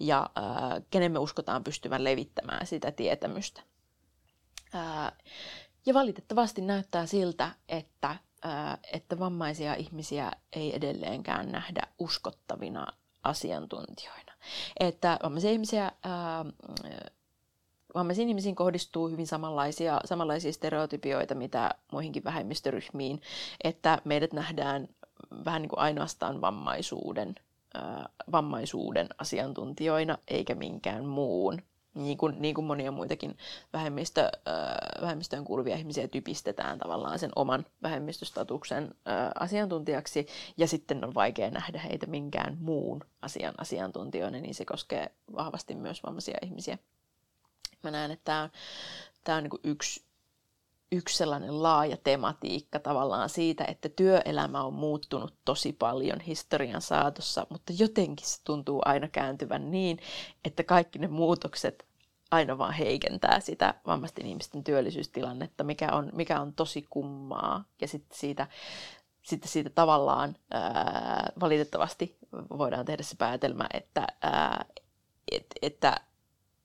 ja 0.00 0.30
ää, 0.34 0.80
kenen 0.90 1.12
me 1.12 1.18
uskotaan 1.18 1.64
pystyvän 1.64 2.04
levittämään 2.04 2.66
sitä 2.66 2.92
tietämystä. 2.92 3.62
Ää, 4.72 5.12
ja 5.86 5.94
valitettavasti 5.94 6.60
näyttää 6.60 7.06
siltä, 7.06 7.50
että, 7.68 8.16
ää, 8.42 8.78
että 8.92 9.18
vammaisia 9.18 9.74
ihmisiä 9.74 10.32
ei 10.52 10.76
edelleenkään 10.76 11.52
nähdä 11.52 11.82
uskottavina 11.98 12.86
asiantuntijoina. 13.22 14.32
Että 14.80 15.18
vammaisia 15.22 15.50
ihmisiä 15.50 15.92
ää, 16.04 16.44
vammaisiin 17.94 18.28
ihmisiin 18.28 18.54
kohdistuu 18.54 19.08
hyvin 19.08 19.26
samanlaisia, 19.26 20.00
samanlaisia 20.04 20.52
stereotypioita, 20.52 21.34
mitä 21.34 21.70
muihinkin 21.92 22.24
vähemmistöryhmiin, 22.24 23.20
että 23.64 23.98
meidät 24.04 24.32
nähdään 24.32 24.88
vähän 25.44 25.62
niin 25.62 25.70
kuin 25.70 25.80
ainoastaan 25.80 26.40
vammaisuuden, 26.40 27.34
äh, 27.76 28.04
vammaisuuden 28.32 29.06
asiantuntijoina, 29.18 30.18
eikä 30.28 30.54
minkään 30.54 31.04
muun. 31.04 31.62
Niin 31.98 32.18
kuin, 32.18 32.36
niin 32.38 32.54
kuin 32.54 32.64
monia 32.64 32.92
muitakin 32.92 33.36
vähemmistö, 33.72 34.20
äh, 34.24 35.02
vähemmistöön 35.02 35.44
kuuluvia 35.44 35.76
ihmisiä 35.76 36.08
typistetään 36.08 36.78
tavallaan 36.78 37.18
sen 37.18 37.30
oman 37.36 37.66
vähemmistöstatuksen 37.82 38.84
äh, 38.84 39.30
asiantuntijaksi, 39.40 40.26
ja 40.56 40.68
sitten 40.68 41.04
on 41.04 41.14
vaikea 41.14 41.50
nähdä 41.50 41.78
heitä 41.78 42.06
minkään 42.06 42.56
muun 42.60 43.00
asian 43.22 43.54
asiantuntijoina, 43.58 44.40
niin 44.40 44.54
se 44.54 44.64
koskee 44.64 45.10
vahvasti 45.36 45.74
myös 45.74 46.02
vammaisia 46.02 46.38
ihmisiä. 46.42 46.78
Mä 47.82 47.90
näen, 47.90 48.10
että 48.10 48.24
tämä 48.24 48.42
on, 48.42 48.50
tää 49.24 49.36
on 49.36 49.42
niin 49.42 49.60
yksi, 49.64 50.04
yksi 50.92 51.16
sellainen 51.16 51.62
laaja 51.62 51.96
tematiikka 51.96 52.78
tavallaan 52.78 53.28
siitä, 53.28 53.64
että 53.64 53.88
työelämä 53.88 54.62
on 54.62 54.74
muuttunut 54.74 55.34
tosi 55.44 55.72
paljon 55.72 56.20
historian 56.20 56.82
saatossa, 56.82 57.46
mutta 57.50 57.72
jotenkin 57.78 58.26
se 58.26 58.40
tuntuu 58.44 58.82
aina 58.84 59.08
kääntyvän 59.08 59.70
niin, 59.70 59.98
että 60.44 60.62
kaikki 60.64 60.98
ne 60.98 61.08
muutokset 61.08 61.87
aina 62.30 62.58
vaan 62.58 62.74
heikentää 62.74 63.40
sitä 63.40 63.74
vammaisten 63.86 64.26
ihmisten 64.26 64.64
työllisyystilannetta, 64.64 65.64
mikä 65.64 65.88
on, 65.92 66.10
mikä 66.12 66.40
on 66.40 66.52
tosi 66.52 66.86
kummaa. 66.90 67.64
Ja 67.80 67.88
sitten 67.88 68.18
siitä, 68.18 68.46
sitten 69.22 69.50
siitä 69.50 69.70
tavallaan 69.70 70.36
ää, 70.50 71.32
valitettavasti 71.40 72.16
voidaan 72.32 72.84
tehdä 72.84 73.02
se 73.02 73.16
päätelmä, 73.16 73.66
että, 73.74 74.06
ää, 74.22 74.64
et, 75.32 75.46
että 75.62 76.00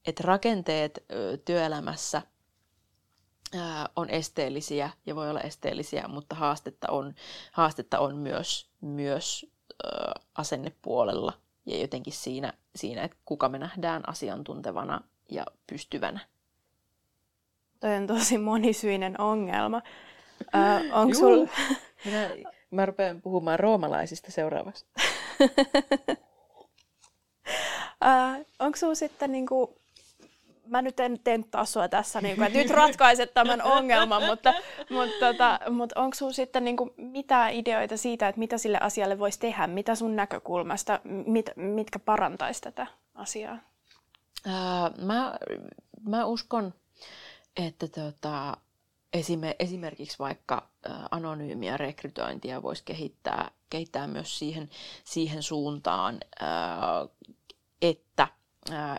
että 0.08 0.24
rakenteet 0.26 1.06
työelämässä 1.46 2.22
on 3.96 4.10
esteellisiä 4.10 4.90
ja 5.06 5.16
voi 5.16 5.30
olla 5.30 5.42
esteellisiä, 5.42 6.08
mutta 6.08 6.36
haastetta 6.36 6.88
on, 6.92 7.16
haastetta 7.52 8.00
on 8.00 8.16
myös, 8.16 8.70
myös 8.82 9.46
asennepuolella 10.36 11.34
ja 11.66 11.78
jotenkin 11.82 12.14
siinä, 12.14 12.54
siinä, 12.76 13.04
että 13.04 13.18
kuka 13.26 13.50
me 13.50 13.60
nähdään 13.60 14.10
asiantuntevana 14.10 15.02
ja 15.34 15.46
pystyvänä. 15.68 16.20
Toi 17.80 17.96
on 17.96 18.08
tosi 18.08 18.38
monisyinen 18.38 19.22
ongelma. 19.22 19.82
Äh, 20.56 20.82
onko 20.92 21.14
sul... 21.14 21.48
Minä, 22.06 22.30
mä 22.72 22.86
rupean 22.86 23.22
puhumaan 23.22 23.60
roomalaisista 23.60 24.32
seuraavaksi. 24.32 24.86
äh, 28.06 28.40
onko 28.60 28.78
sinulla 28.78 28.96
sitten 28.96 29.32
niinku 29.32 29.84
mä 30.68 30.82
nyt 30.82 31.00
en 31.00 31.20
tenttaa 31.24 31.66
sua 31.66 31.88
tässä, 31.88 32.22
niin 32.22 32.36
kuin, 32.36 32.48
että 32.48 32.60
nyt 32.60 32.70
ratkaiset 32.70 33.34
tämän 33.34 33.62
ongelman, 33.62 34.24
mutta, 34.24 34.54
mutta, 34.90 35.16
tota, 35.20 35.60
mutta 35.70 36.02
onko 36.02 36.16
sinulla 36.16 36.34
sitten 36.34 36.64
niin 36.64 36.78
kuin, 36.78 36.90
mitään 36.98 37.54
ideoita 37.54 37.98
siitä, 37.98 38.28
että 38.28 38.40
mitä 38.40 38.58
sille 38.58 38.78
asialle 38.82 39.20
voisi 39.20 39.40
tehdä, 39.40 39.68
mitä 39.68 39.96
sun 39.96 40.16
näkökulmasta, 40.16 41.00
mit, 41.04 41.50
mitkä 41.56 42.00
parantaisi 42.00 42.62
tätä 42.62 42.88
asiaa? 43.16 43.73
Ää, 44.46 44.92
mä, 45.02 45.36
mä 46.10 46.26
uskon, 46.26 46.74
että 47.58 47.88
tota, 47.88 48.58
esime, 49.14 49.56
esimerkiksi 49.60 50.20
vaikka 50.20 50.70
ä, 50.86 50.90
anonyymiä 51.12 51.78
rekrytointia 51.78 52.62
voisi 52.62 52.84
kehittää, 52.86 53.52
kehittää 53.70 54.08
myös 54.08 54.40
siihen, 54.40 54.70
siihen 55.04 55.44
suuntaan, 55.44 56.20
ää, 56.40 57.08
että– 57.82 58.28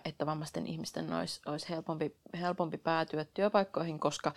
että 0.05 0.27
vammaisten 0.27 0.67
ihmisten 0.67 1.13
olisi, 1.13 1.41
olisi 1.47 1.69
helpompi, 1.69 2.17
helpompi 2.41 2.79
päätyä 2.79 3.25
työpaikkoihin, 3.25 3.99
koska 4.01 4.33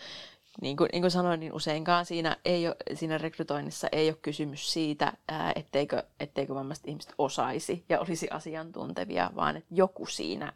niin 0.61 0.77
kuin, 0.77 0.89
niin 0.91 1.01
kuin 1.01 1.11
sanoin, 1.11 1.39
niin 1.39 1.53
useinkaan 1.53 2.05
siinä, 2.05 2.37
ei 2.45 2.67
ole, 2.67 2.75
siinä 2.93 3.17
rekrytoinnissa 3.17 3.87
ei 3.91 4.09
ole 4.09 4.17
kysymys 4.21 4.73
siitä, 4.73 5.13
etteikö, 5.55 6.03
etteikö 6.19 6.55
vammaiset 6.55 6.87
ihmiset 6.87 7.13
osaisi 7.17 7.85
ja 7.89 7.99
olisi 7.99 8.29
asiantuntevia, 8.29 9.31
vaan 9.35 9.57
että 9.57 9.75
joku 9.75 10.05
siinä, 10.05 10.53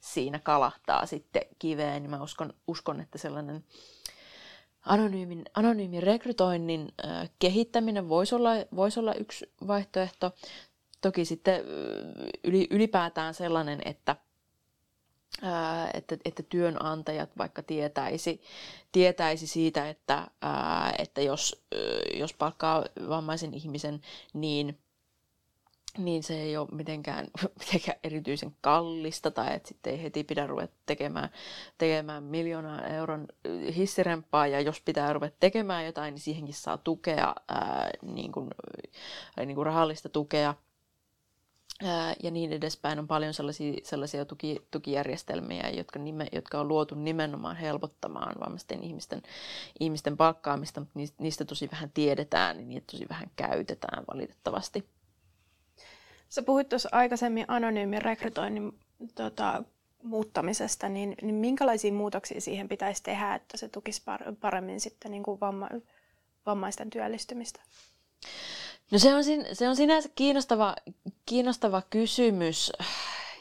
siinä 0.00 0.38
kalahtaa 0.38 1.06
sitten 1.06 1.42
kiveen. 1.58 2.02
Niin 2.02 2.10
mä 2.10 2.22
uskon, 2.22 2.54
uskon 2.66 3.00
että 3.00 3.18
sellainen 3.18 3.64
anonyymin, 4.86 5.44
anonyymin 5.54 6.02
rekrytoinnin 6.02 6.92
kehittäminen 7.38 8.08
voisi 8.08 8.34
olla, 8.34 8.50
voisi 8.76 9.00
olla 9.00 9.14
yksi 9.14 9.52
vaihtoehto. 9.66 10.32
Toki 11.00 11.24
sitten 11.24 11.64
ylipäätään 12.70 13.34
sellainen, 13.34 13.80
että 13.84 14.16
että, 15.94 16.16
että 16.24 16.42
työnantajat 16.42 17.30
vaikka 17.38 17.62
tietäisi, 17.62 18.42
tietäisi 18.92 19.46
siitä, 19.46 19.88
että, 19.88 20.26
että 20.98 21.20
jos, 21.20 21.64
jos 22.14 22.34
palkkaa 22.34 22.84
vammaisen 23.08 23.54
ihmisen, 23.54 24.00
niin, 24.34 24.78
niin 25.98 26.22
se 26.22 26.40
ei 26.40 26.56
ole 26.56 26.68
mitenkään, 26.72 27.26
mitenkään 27.60 27.98
erityisen 28.04 28.56
kallista 28.60 29.30
tai 29.30 29.54
että 29.54 29.68
sitten 29.68 29.92
ei 29.92 30.02
heti 30.02 30.24
pidä 30.24 30.46
ruveta 30.46 30.74
tekemään, 30.86 31.28
tekemään 31.78 32.22
miljoonaa 32.22 32.86
euron 32.86 33.28
hissirempaa 33.76 34.46
ja 34.46 34.60
jos 34.60 34.80
pitää 34.80 35.12
ruveta 35.12 35.36
tekemään 35.40 35.86
jotain, 35.86 36.14
niin 36.14 36.22
siihenkin 36.22 36.54
saa 36.54 36.78
tukea, 36.78 37.34
niin 38.02 38.32
kuin, 38.32 38.50
niin 39.46 39.54
kuin 39.54 39.66
rahallista 39.66 40.08
tukea– 40.08 40.54
ja 42.22 42.30
niin 42.30 42.52
edespäin 42.52 42.98
on 42.98 43.06
paljon 43.06 43.34
sellaisia, 43.34 43.74
sellaisia 43.82 44.24
tuki, 44.24 44.62
tukijärjestelmiä, 44.70 45.68
jotka, 45.68 45.98
nime, 45.98 46.26
jotka 46.32 46.60
on 46.60 46.68
luotu 46.68 46.94
nimenomaan 46.94 47.56
helpottamaan 47.56 48.34
vammaisten 48.40 48.82
ihmisten, 48.82 49.22
ihmisten 49.80 50.16
palkkaamista, 50.16 50.80
mutta 50.80 50.98
niistä, 50.98 51.22
niistä 51.22 51.44
tosi 51.44 51.68
vähän 51.72 51.90
tiedetään, 51.94 52.56
niin 52.56 52.68
niitä 52.68 52.86
tosi 52.92 53.06
vähän 53.08 53.30
käytetään 53.36 54.04
valitettavasti. 54.14 54.88
Sä 56.28 56.42
puhuit 56.42 56.68
tuossa 56.68 56.88
aikaisemmin 56.92 57.44
anonyymin 57.48 58.02
rekrytoinnin 58.02 58.78
tota, 59.14 59.62
muuttamisesta, 60.02 60.88
niin, 60.88 61.14
niin 61.22 61.34
minkälaisia 61.34 61.92
muutoksia 61.92 62.40
siihen 62.40 62.68
pitäisi 62.68 63.02
tehdä, 63.02 63.34
että 63.34 63.56
se 63.56 63.68
tukisi 63.68 64.02
paremmin 64.40 64.80
sitten 64.80 65.10
niin 65.10 65.22
kuin 65.22 65.40
vamma, 65.40 65.68
vammaisten 66.46 66.90
työllistymistä? 66.90 67.60
No 68.90 68.98
se 68.98 69.14
on, 69.14 69.24
se 69.52 69.68
on 69.68 69.76
sinänsä 69.76 70.08
kiinnostava, 70.14 70.76
kiinnostava 71.30 71.82
kysymys 71.90 72.72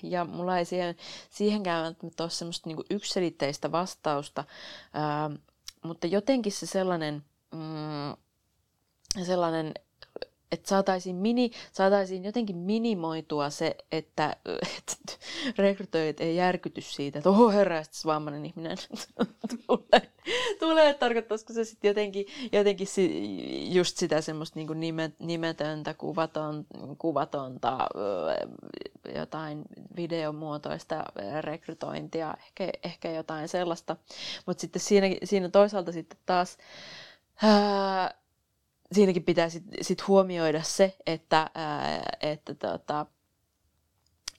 ja 0.03 0.25
mulla 0.25 0.57
ei 0.57 0.65
siihen, 0.65 0.95
siihenkään 1.29 1.83
välttämättä 1.83 2.23
ole 2.23 2.29
semmoista 2.29 2.69
niin 2.69 2.85
yksilitteistä 2.89 3.71
vastausta, 3.71 4.43
ää, 4.93 5.29
mutta 5.83 6.07
jotenkin 6.07 6.51
se 6.51 6.65
sellainen, 6.65 7.23
mm, 7.51 8.15
sellainen 9.25 9.73
että 10.51 10.69
saataisiin, 10.69 11.15
mini, 11.15 11.51
saataisiin 11.71 12.23
jotenkin 12.23 12.57
minimoitua 12.57 13.49
se, 13.49 13.75
että, 13.91 14.35
että 14.77 15.25
rekrytoijat 15.57 16.19
ei 16.21 16.35
järkyty 16.35 16.81
siitä, 16.81 17.19
että 17.19 17.29
oho 17.29 17.49
herra, 17.49 17.83
vammainen 18.05 18.45
ihminen 18.45 18.77
tulee, 19.67 20.11
tulee, 20.59 20.89
että 20.89 20.99
tarkoittaisiko 20.99 21.53
se 21.53 21.63
sitten 21.63 21.87
jotenkin, 21.89 22.25
jotenkin 22.51 22.87
just 23.73 23.97
sitä 23.97 24.21
semmoista 24.21 24.59
niin 24.59 24.79
nimet, 24.79 25.19
nimetöntä, 25.19 25.93
kuvaton, 25.93 26.65
kuvatonta, 26.97 27.87
jotain 29.15 29.61
videomuotoista 29.95 31.03
rekrytointia, 31.41 32.33
ehkä, 32.45 32.69
ehkä 32.83 33.11
jotain 33.11 33.47
sellaista, 33.47 33.97
mutta 34.45 34.61
sitten 34.61 34.81
siinä, 34.81 35.07
siinä 35.23 35.49
toisaalta 35.49 35.91
sitten 35.91 36.19
taas, 36.25 36.57
ää, 37.43 38.19
siinäkin 38.91 39.23
pitää 39.23 39.49
sitten 39.49 39.85
sit 39.85 40.07
huomioida 40.07 40.63
se, 40.63 40.95
että, 41.05 41.49
ää, 41.55 42.01
että 42.21 42.53
tota, 42.53 43.05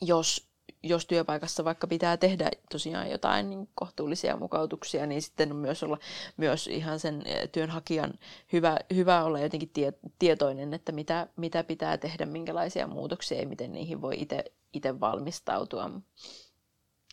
jos, 0.00 0.49
jos 0.82 1.06
työpaikassa 1.06 1.64
vaikka 1.64 1.86
pitää 1.86 2.16
tehdä 2.16 2.50
tosiaan 2.70 3.10
jotain 3.10 3.50
niin 3.50 3.68
kohtuullisia 3.74 4.36
mukautuksia, 4.36 5.06
niin 5.06 5.22
sitten 5.22 5.50
on 5.50 5.56
myös 5.56 5.82
olla 5.82 5.98
myös 6.36 6.66
ihan 6.66 7.00
sen 7.00 7.22
työnhakijan 7.52 8.14
hyvä, 8.52 8.76
hyvä 8.94 9.24
olla 9.24 9.40
jotenkin 9.40 9.70
tie, 9.70 9.92
tietoinen, 10.18 10.74
että 10.74 10.92
mitä, 10.92 11.26
mitä 11.36 11.64
pitää 11.64 11.98
tehdä, 11.98 12.26
minkälaisia 12.26 12.86
muutoksia 12.86 13.40
ja 13.40 13.48
miten 13.48 13.72
niihin 13.72 14.02
voi 14.02 14.26
itse 14.72 15.00
valmistautua. 15.00 15.90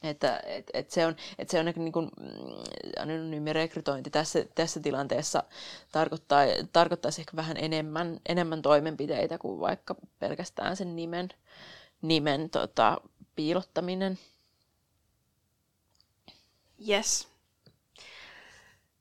Että 0.03 0.41
et, 0.45 0.71
et 0.73 0.91
se 0.91 1.05
on, 1.05 1.15
et 1.39 1.49
se 1.49 1.59
on 1.59 1.65
niin 1.65 1.91
kuin, 1.91 2.09
mm, 2.19 2.27
anonyymi 2.99 3.53
rekrytointi 3.53 4.09
tässä, 4.09 4.45
tässä 4.55 4.79
tilanteessa 4.79 5.43
tarkoittaa, 5.91 6.41
tarkoittaisi 6.73 7.21
ehkä 7.21 7.35
vähän 7.35 7.57
enemmän, 7.57 8.19
enemmän 8.29 8.61
toimenpiteitä 8.61 9.37
kuin 9.37 9.59
vaikka 9.59 9.95
pelkästään 10.19 10.75
sen 10.75 10.95
nimen, 10.95 11.29
nimen 12.01 12.49
tota, 12.49 12.97
piilottaminen. 13.37 14.19
Yes. 16.89 17.27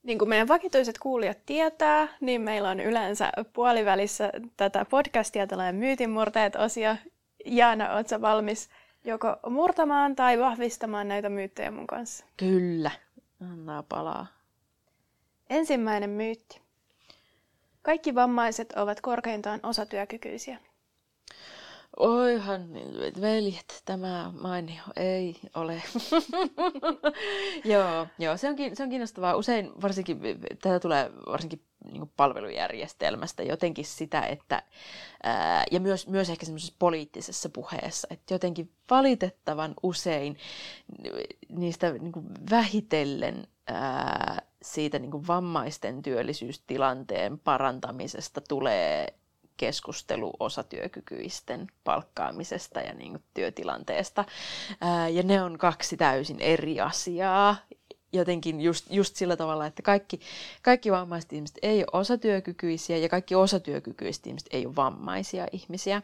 Niin 0.02 0.18
kuin 0.18 0.28
meidän 0.28 0.48
vakituiset 0.48 0.98
kuulijat 0.98 1.38
tietää, 1.46 2.08
niin 2.20 2.40
meillä 2.40 2.70
on 2.70 2.80
yleensä 2.80 3.32
puolivälissä 3.52 4.32
tätä 4.56 4.84
podcastia 4.84 5.46
tällainen 5.46 5.74
myytinmurteet-osio. 5.74 6.96
Jaana, 7.44 7.94
ootko 7.94 8.20
valmis 8.20 8.68
joko 9.04 9.36
murtamaan 9.50 10.16
tai 10.16 10.38
vahvistamaan 10.38 11.08
näitä 11.08 11.28
myyttejä 11.28 11.70
mun 11.70 11.86
kanssa. 11.86 12.24
Kyllä, 12.36 12.90
antaa 13.52 13.82
palaa. 13.82 14.26
Ensimmäinen 15.50 16.10
myytti. 16.10 16.60
Kaikki 17.82 18.14
vammaiset 18.14 18.72
ovat 18.72 19.00
korkeintaan 19.00 19.60
osatyökykyisiä. 19.62 20.58
Oihan, 21.96 22.68
veljet, 23.20 23.82
tämä 23.84 24.32
mainio 24.40 24.82
ei 24.96 25.36
ole. 25.54 25.82
joo, 27.74 28.06
joo 28.18 28.36
se, 28.36 28.48
onkin, 28.48 28.76
se 28.76 28.82
on 28.82 28.88
kiinnostavaa. 28.88 29.36
Usein 29.36 29.72
varsinkin, 29.82 30.20
tätä 30.62 30.80
tulee 30.80 31.10
varsinkin 31.26 31.62
niin 31.92 32.12
palvelujärjestelmästä 32.16 33.42
jotenkin 33.42 33.84
sitä, 33.84 34.22
että 34.22 34.62
ää, 35.22 35.64
ja 35.70 35.80
myös, 35.80 36.08
myös 36.08 36.30
ehkä 36.30 36.46
semmoisessa 36.46 36.74
poliittisessa 36.78 37.48
puheessa, 37.48 38.08
että 38.10 38.34
jotenkin 38.34 38.70
valitettavan 38.90 39.74
usein 39.82 40.36
niistä 41.48 41.92
niin 41.92 42.12
kuin 42.12 42.26
vähitellen 42.50 43.46
ää, 43.66 44.42
siitä 44.62 44.98
niin 44.98 45.10
kuin 45.10 45.26
vammaisten 45.26 46.02
työllisyystilanteen 46.02 47.38
parantamisesta 47.38 48.40
tulee 48.40 49.14
keskustelu 49.56 50.32
osatyökykyisten 50.40 51.66
palkkaamisesta 51.84 52.80
ja 52.80 52.94
niin 52.94 53.10
kuin 53.10 53.22
työtilanteesta. 53.34 54.24
Ää, 54.80 55.08
ja 55.08 55.22
ne 55.22 55.42
on 55.42 55.58
kaksi 55.58 55.96
täysin 55.96 56.40
eri 56.40 56.80
asiaa 56.80 57.56
jotenkin 58.12 58.60
just, 58.60 58.86
just 58.90 59.16
sillä 59.16 59.36
tavalla, 59.36 59.66
että 59.66 59.82
kaikki, 59.82 60.20
kaikki 60.62 60.92
vammaiset 60.92 61.32
ihmiset 61.32 61.58
ei 61.62 61.78
ole 61.80 62.00
osatyökykyisiä 62.00 62.96
ja 62.96 63.08
kaikki 63.08 63.34
osatyökykyiset 63.34 64.26
ihmiset 64.26 64.48
ei 64.52 64.66
ole 64.66 64.76
vammaisia 64.76 65.46
ihmisiä. 65.52 66.02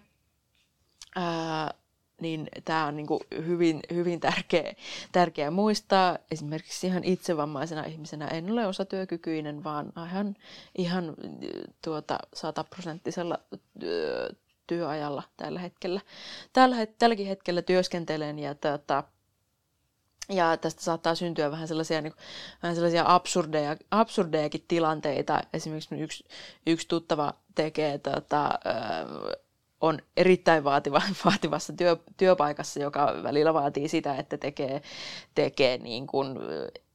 Ää, 1.16 1.74
niin 2.22 2.48
tämä 2.64 2.86
on 2.86 2.96
niin 2.96 3.06
kuin 3.06 3.20
hyvin, 3.46 3.80
hyvin 3.94 4.20
tärkeä, 4.20 4.74
tärkeä 5.12 5.50
muistaa. 5.50 6.18
Esimerkiksi 6.30 6.86
ihan 6.86 7.04
itse 7.04 7.36
vammaisena 7.36 7.84
ihmisenä 7.84 8.28
en 8.28 8.52
ole 8.52 8.66
osatyökykyinen, 8.66 9.64
vaan 9.64 9.92
ihan, 10.06 10.36
ihan 10.78 11.14
tuota, 11.84 12.18
sataprosenttisella 12.34 13.38
työajalla 14.66 15.22
tällä 15.36 15.60
hetkellä. 15.60 16.00
Tällä, 16.52 16.76
tälläkin 16.98 17.26
hetkellä 17.26 17.62
työskentelen 17.62 18.38
ja 18.38 18.54
tuota, 18.54 19.04
ja 20.28 20.56
tästä 20.56 20.82
saattaa 20.82 21.14
syntyä 21.14 21.50
vähän 21.50 21.68
sellaisia, 21.68 22.00
niin 22.00 22.12
kuin, 22.12 22.22
vähän 22.62 22.74
sellaisia 22.74 23.04
absurdeja, 23.06 23.76
absurdejakin 23.90 24.64
tilanteita. 24.68 25.40
Esimerkiksi 25.52 26.00
yksi, 26.00 26.24
yksi 26.66 26.88
tuttava 26.88 27.34
tekee, 27.54 27.98
tota, 27.98 28.50
on 29.82 29.98
erittäin 30.16 30.64
vaativa, 30.64 31.02
vaativassa 31.24 31.72
työ, 31.72 31.96
työpaikassa, 32.16 32.80
joka 32.80 33.14
välillä 33.22 33.54
vaatii 33.54 33.88
sitä, 33.88 34.16
että 34.16 34.36
tekee, 34.36 34.82
tekee 35.34 35.78
niin 35.78 36.06
kuin 36.06 36.38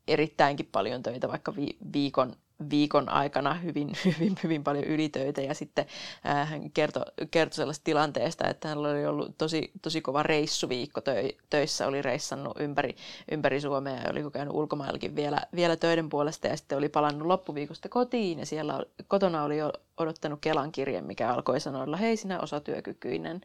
erittäinkin 0.07 0.69
paljon 0.71 1.03
töitä 1.03 1.27
vaikka 1.27 1.55
vi, 1.55 1.77
viikon 1.93 2.33
viikon 2.69 3.09
aikana 3.09 3.53
hyvin, 3.53 3.91
hyvin, 4.05 4.37
hyvin 4.43 4.63
paljon 4.63 4.83
ylitöitä 4.83 5.41
ja 5.41 5.53
sitten 5.53 5.85
äh, 6.25 6.49
hän 6.49 6.71
kertoi, 6.71 7.03
kertoi 7.31 7.55
sellaista 7.55 7.83
tilanteesta, 7.83 8.47
että 8.47 8.67
hän 8.67 8.77
oli 8.77 9.05
ollut 9.05 9.37
tosi, 9.37 9.71
tosi 9.81 10.01
kova 10.01 10.23
reissuviikko 10.23 11.01
töissä, 11.49 11.87
oli 11.87 12.01
reissannut 12.01 12.57
ympäri, 12.59 12.95
ympäri 13.31 13.61
Suomea 13.61 13.95
ja 13.95 14.11
oli 14.11 14.31
käynyt 14.31 14.53
ulkomaillakin 14.53 15.15
vielä, 15.15 15.41
vielä 15.55 15.75
töiden 15.75 16.09
puolesta 16.09 16.47
ja 16.47 16.57
sitten 16.57 16.77
oli 16.77 16.89
palannut 16.89 17.27
loppuviikosta 17.27 17.89
kotiin 17.89 18.39
ja 18.39 18.45
siellä 18.45 18.83
kotona 19.07 19.43
oli 19.43 19.57
jo 19.57 19.73
odottanut 19.97 20.39
Kelan 20.41 20.71
kirje, 20.71 21.01
mikä 21.01 21.33
alkoi 21.33 21.59
sanoa, 21.59 21.97
hei 21.97 22.17
sinä 22.17 22.39
osatyökykyinen. 22.39 23.41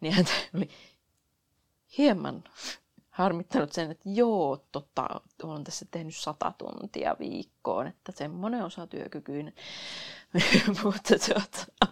Niin 0.00 0.12
hän 0.12 0.24
oli 0.54 0.68
hieman 1.98 2.44
harmittanut 3.18 3.72
sen, 3.72 3.90
että 3.90 4.08
joo, 4.14 4.64
tota, 4.72 5.08
olen 5.42 5.64
tässä 5.64 5.86
tehnyt 5.90 6.16
sata 6.16 6.52
tuntia 6.58 7.16
viikkoon, 7.18 7.86
että 7.86 8.12
semmoinen 8.12 8.64
osatyökykyinen. 8.64 9.52
Mutta 10.84 11.14
tuota, 11.18 11.88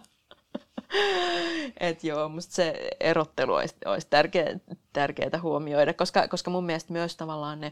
et 1.79 2.03
joo, 2.03 2.29
musta 2.29 2.55
se 2.55 2.89
erottelu 2.99 3.53
olisi, 3.53 3.75
olisi 3.85 4.07
tärkeä, 4.09 4.59
tärkeää 4.93 5.41
huomioida, 5.41 5.93
koska, 5.93 6.27
koska 6.27 6.51
mun 6.51 6.65
mielestä 6.65 6.93
myös 6.93 7.15
tavallaan 7.15 7.61
ne, 7.61 7.71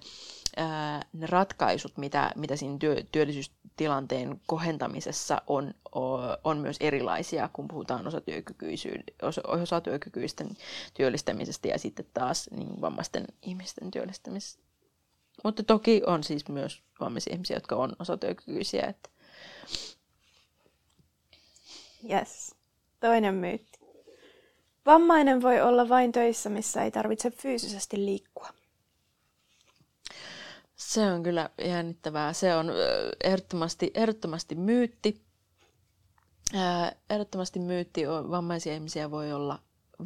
ää, 0.57 1.01
ne 1.13 1.27
ratkaisut, 1.27 1.97
mitä, 1.97 2.31
mitä 2.35 2.55
siinä 2.55 2.77
työ, 3.11 3.25
työllisyystilanteen 3.77 4.41
kohentamisessa 4.47 5.41
on, 5.47 5.73
on 6.43 6.57
myös 6.57 6.77
erilaisia, 6.79 7.49
kun 7.53 7.67
puhutaan 7.67 8.07
osatyökykyisten 9.61 10.49
työllistämisestä 10.93 11.67
ja 11.67 11.79
sitten 11.79 12.05
taas 12.13 12.49
niin 12.51 12.81
vammaisten 12.81 13.25
ihmisten 13.41 13.91
työllistämisestä. 13.91 14.63
Mutta 15.43 15.63
toki 15.63 16.01
on 16.05 16.23
siis 16.23 16.49
myös 16.49 16.81
vammaisia 16.99 17.33
ihmisiä, 17.33 17.57
jotka 17.57 17.75
on 17.75 17.95
osatyökykyisiä. 17.99 18.85
Että... 18.85 19.09
Yes. 22.09 22.55
Toinen 22.99 23.35
myytti. 23.35 23.79
Vammainen 24.85 25.41
voi 25.41 25.61
olla 25.61 25.89
vain 25.89 26.11
töissä, 26.11 26.49
missä 26.49 26.83
ei 26.83 26.91
tarvitse 26.91 27.31
fyysisesti 27.31 27.97
liikkua. 28.05 28.49
Se 30.75 31.11
on 31.11 31.23
kyllä 31.23 31.49
jännittävää. 31.65 32.33
Se 32.33 32.55
on 32.55 32.71
ehdottomasti, 33.23 33.91
ehdottomasti 33.93 34.55
myytti. 34.55 35.21
Ehdottomasti 37.09 37.59
myytti 37.59 38.07
on, 38.07 38.31
vammaisia 38.31 38.73
ihmisiä 38.73 39.11
voi 39.11 39.33
olla 39.33 39.59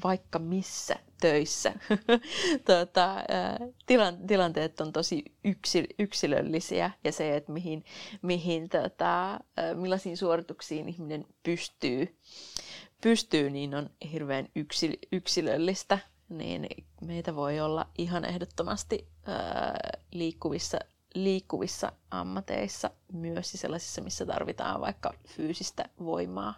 vaikka 0.04 0.40
missä 0.40 0.96
töissä. 1.22 1.74
tota, 2.66 3.16
tilan, 3.86 4.28
tilanteet 4.28 4.82
on 4.82 4.94
tosi 4.94 5.24
yksi, 5.44 5.88
yksilöllisiä 6.00 6.92
ja 7.04 7.12
se, 7.12 7.36
että 7.36 7.52
mihin, 7.52 7.86
mihin 8.22 8.70
tota, 8.70 9.40
millaisiin 9.76 10.18
suorituksiin 10.18 10.90
ihminen 10.90 11.26
pystyy, 11.44 12.18
pystyy 13.02 13.50
niin 13.50 13.76
on 13.76 13.90
hirveän 14.12 14.50
yksil, 14.56 14.94
yksilöllistä. 15.12 16.00
Niin 16.30 16.68
meitä 17.02 17.36
voi 17.36 17.60
olla 17.60 17.88
ihan 17.98 18.26
ehdottomasti 18.26 19.08
ää, 19.26 19.80
liikkuvissa, 20.12 20.80
liikkuvissa 21.16 21.92
ammateissa, 22.12 22.92
myös 23.14 23.52
sellaisissa, 23.52 24.02
missä 24.02 24.26
tarvitaan 24.26 24.82
vaikka 24.82 25.14
fyysistä 25.28 25.90
voimaa. 26.00 26.54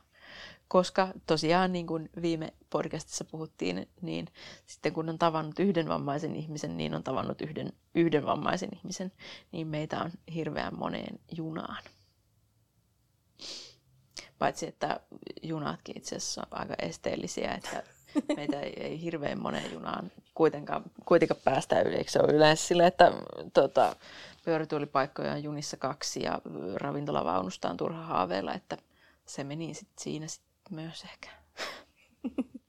Koska 0.67 1.07
tosiaan, 1.27 1.71
niin 1.71 1.87
kuin 1.87 2.09
viime 2.21 2.53
podcastissa 2.69 3.25
puhuttiin, 3.25 3.89
niin 4.01 4.27
sitten 4.65 4.93
kun 4.93 5.09
on 5.09 5.17
tavannut 5.17 5.59
yhden 5.59 5.87
vammaisen 5.87 6.35
ihmisen, 6.35 6.77
niin 6.77 6.95
on 6.95 7.03
tavannut 7.03 7.41
yhden, 7.41 7.73
yhden 7.95 8.25
vammaisen 8.25 8.69
ihmisen, 8.75 9.11
niin 9.51 9.67
meitä 9.67 9.99
on 10.01 10.11
hirveän 10.33 10.75
moneen 10.75 11.19
junaan. 11.37 11.83
Paitsi, 14.39 14.67
että 14.67 14.99
junatkin 15.43 15.97
itse 15.97 16.15
asiassa 16.15 16.41
on 16.51 16.59
aika 16.59 16.75
esteellisiä, 16.81 17.51
että 17.53 17.83
meitä 18.37 18.59
ei, 18.59 18.73
ei 18.83 19.01
hirveän 19.01 19.41
moneen 19.41 19.73
junaan 19.73 20.11
kuitenkaan, 20.35 20.83
kuitenkaan 21.05 21.41
päästä 21.43 21.81
yli. 21.81 21.95
Eikö 21.95 22.11
se 22.11 22.19
ole 22.19 22.33
yleensä 22.33 22.67
sille, 22.67 22.87
että 22.87 23.11
tota, 23.53 23.95
pyörätuolipaikkoja 24.45 25.31
on 25.31 25.43
junissa 25.43 25.77
kaksi 25.77 26.23
ja 26.23 26.41
ravintolavaunusta 26.75 27.69
on 27.69 27.77
turha 27.77 28.03
haaveilla, 28.03 28.53
että 28.53 28.77
se 29.25 29.43
meni 29.43 29.73
sit 29.73 29.87
siinä 29.99 30.27
sit 30.27 30.43
myös 30.69 31.03
ehkä. 31.03 31.29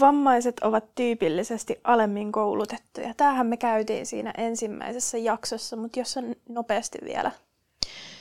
Vammaiset 0.00 0.60
ovat 0.60 0.94
tyypillisesti 0.94 1.80
alemmin 1.84 2.32
koulutettuja. 2.32 3.14
Tämähän 3.14 3.46
me 3.46 3.56
käytiin 3.56 4.06
siinä 4.06 4.34
ensimmäisessä 4.38 5.18
jaksossa, 5.18 5.76
mutta 5.76 5.98
jos 5.98 6.16
on 6.16 6.34
nopeasti 6.48 6.98
vielä 7.04 7.30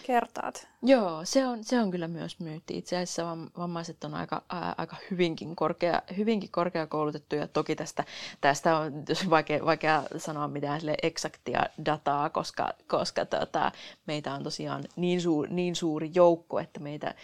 kertaat. 0.04 0.68
Joo, 0.84 1.22
se 1.24 1.48
on, 1.48 1.64
se 1.64 1.80
on 1.80 1.92
kyllä 1.92 2.08
myös 2.08 2.40
myytti. 2.40 2.78
Itse 2.78 2.96
asiassa 2.96 3.38
vammaiset 3.58 4.04
on 4.04 4.14
aika, 4.14 4.44
ää, 4.50 4.76
aika 4.78 4.96
hyvinkin, 5.12 5.56
korkea, 5.56 6.02
hyvinkin 6.18 6.52
korkeakoulutettuja. 6.52 7.48
Toki 7.48 7.76
tästä, 7.76 8.04
tästä 8.42 8.78
on 8.78 8.94
vaikea, 9.30 9.66
vaikea 9.66 10.04
sanoa 10.18 10.48
mitään 10.48 10.80
sille 10.80 10.96
eksaktia 11.04 11.64
dataa, 11.86 12.30
koska, 12.30 12.70
koska 12.88 13.26
tota, 13.26 13.72
meitä 14.08 14.34
on 14.34 14.44
tosiaan 14.44 14.84
niin, 14.96 15.22
suur, 15.22 15.48
niin 15.50 15.76
suuri 15.76 16.12
joukko, 16.14 16.60
että 16.60 16.80
meitä, 16.80 17.16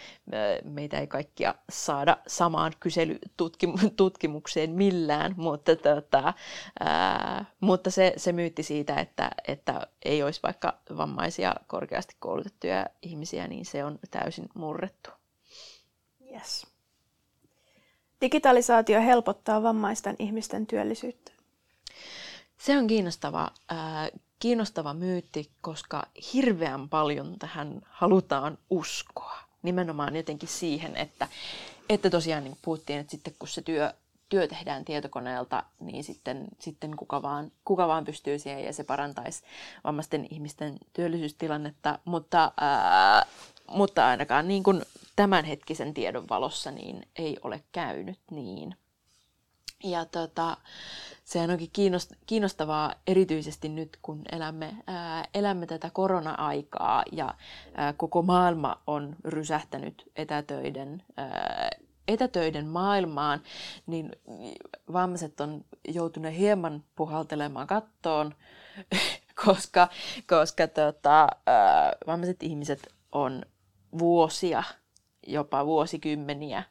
meitä 0.64 0.98
ei 0.98 1.06
kaikkia 1.06 1.54
saada 1.70 2.16
samaan 2.26 2.72
kyselytutkimukseen 2.80 4.70
millään, 4.70 5.34
mutta, 5.36 5.76
tota, 5.76 6.34
ää, 6.80 7.44
mutta 7.60 7.90
se, 7.90 8.12
se 8.16 8.32
myytti 8.32 8.62
siitä, 8.62 8.94
että, 8.96 9.30
että 9.48 9.86
ei 10.04 10.22
olisi 10.22 10.40
vaikka 10.42 10.78
vammaisia 10.96 11.54
korkeasti 11.66 12.16
koulutettuja 12.18 12.86
ihmisiä 13.02 13.44
niin 13.54 13.66
se 13.66 13.84
on 13.84 13.98
täysin 14.10 14.48
murrettu. 14.54 15.10
Yes. 16.32 16.66
Digitalisaatio 18.20 19.00
helpottaa 19.00 19.62
vammaisten 19.62 20.16
ihmisten 20.18 20.66
työllisyyttä. 20.66 21.32
Se 22.58 22.78
on 22.78 22.86
kiinnostava, 22.86 23.50
äh, 23.72 24.10
kiinnostava 24.38 24.94
myytti, 24.94 25.50
koska 25.60 26.06
hirveän 26.32 26.88
paljon 26.88 27.38
tähän 27.38 27.82
halutaan 27.88 28.58
uskoa. 28.70 29.38
Nimenomaan 29.62 30.16
jotenkin 30.16 30.48
siihen, 30.48 30.96
että, 30.96 31.28
että 31.88 32.10
tosiaan 32.10 32.44
niin 32.44 32.58
puhuttiin, 32.62 32.98
että 32.98 33.10
sitten 33.10 33.34
kun 33.38 33.48
se 33.48 33.62
työ 33.62 33.92
työ 34.28 34.48
tehdään 34.48 34.84
tietokoneelta, 34.84 35.64
niin 35.80 36.04
sitten, 36.04 36.48
sitten 36.58 36.96
kuka, 36.96 37.22
vaan, 37.22 37.52
kuka 37.64 37.88
vaan 37.88 38.04
pystyy 38.04 38.38
siihen 38.38 38.64
ja 38.64 38.72
se 38.72 38.84
parantaisi 38.84 39.42
vammaisten 39.84 40.26
ihmisten 40.30 40.78
työllisyystilannetta, 40.92 41.98
mutta, 42.04 42.52
ää, 42.60 43.26
mutta 43.68 44.06
ainakaan 44.06 44.48
niin 44.48 44.62
kuin 44.62 44.82
tämänhetkisen 45.16 45.94
tiedon 45.94 46.28
valossa 46.28 46.70
niin 46.70 47.08
ei 47.16 47.36
ole 47.42 47.62
käynyt 47.72 48.18
niin. 48.30 48.76
Ja 49.84 50.04
tota, 50.04 50.56
sehän 51.24 51.50
onkin 51.50 51.70
kiinnostavaa 52.26 52.94
erityisesti 53.06 53.68
nyt, 53.68 53.98
kun 54.02 54.22
elämme, 54.32 54.74
ää, 54.86 55.24
elämme 55.34 55.66
tätä 55.66 55.90
korona-aikaa 55.92 57.02
ja 57.12 57.34
ää, 57.74 57.92
koko 57.92 58.22
maailma 58.22 58.82
on 58.86 59.16
rysähtänyt 59.24 60.10
etätöiden 60.16 61.02
ää, 61.16 61.70
etätöiden 62.08 62.66
maailmaan, 62.66 63.42
niin 63.86 64.12
vammaiset 64.92 65.40
on 65.40 65.64
joutuneet 65.88 66.36
hieman 66.36 66.84
puhaltelemaan 66.96 67.66
kattoon, 67.66 68.34
koska, 69.44 69.88
koska 70.28 70.68
tota, 70.68 71.28
vammaiset 72.06 72.42
ihmiset 72.42 72.94
on 73.12 73.42
vuosia, 73.98 74.62
jopa 75.26 75.66
vuosikymmeniä 75.66 76.62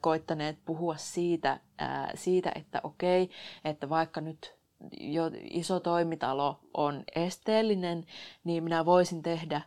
koittaneet 0.00 0.58
puhua 0.64 0.96
siitä, 0.96 1.60
siitä, 2.14 2.52
että 2.54 2.80
okei, 2.82 3.30
että 3.64 3.88
vaikka 3.88 4.20
nyt 4.20 4.54
jo 5.00 5.30
iso 5.50 5.80
toimitalo 5.80 6.60
on 6.74 7.04
esteellinen, 7.14 8.04
niin 8.44 8.64
minä 8.64 8.84
voisin 8.84 9.22
tehdä, 9.22 9.60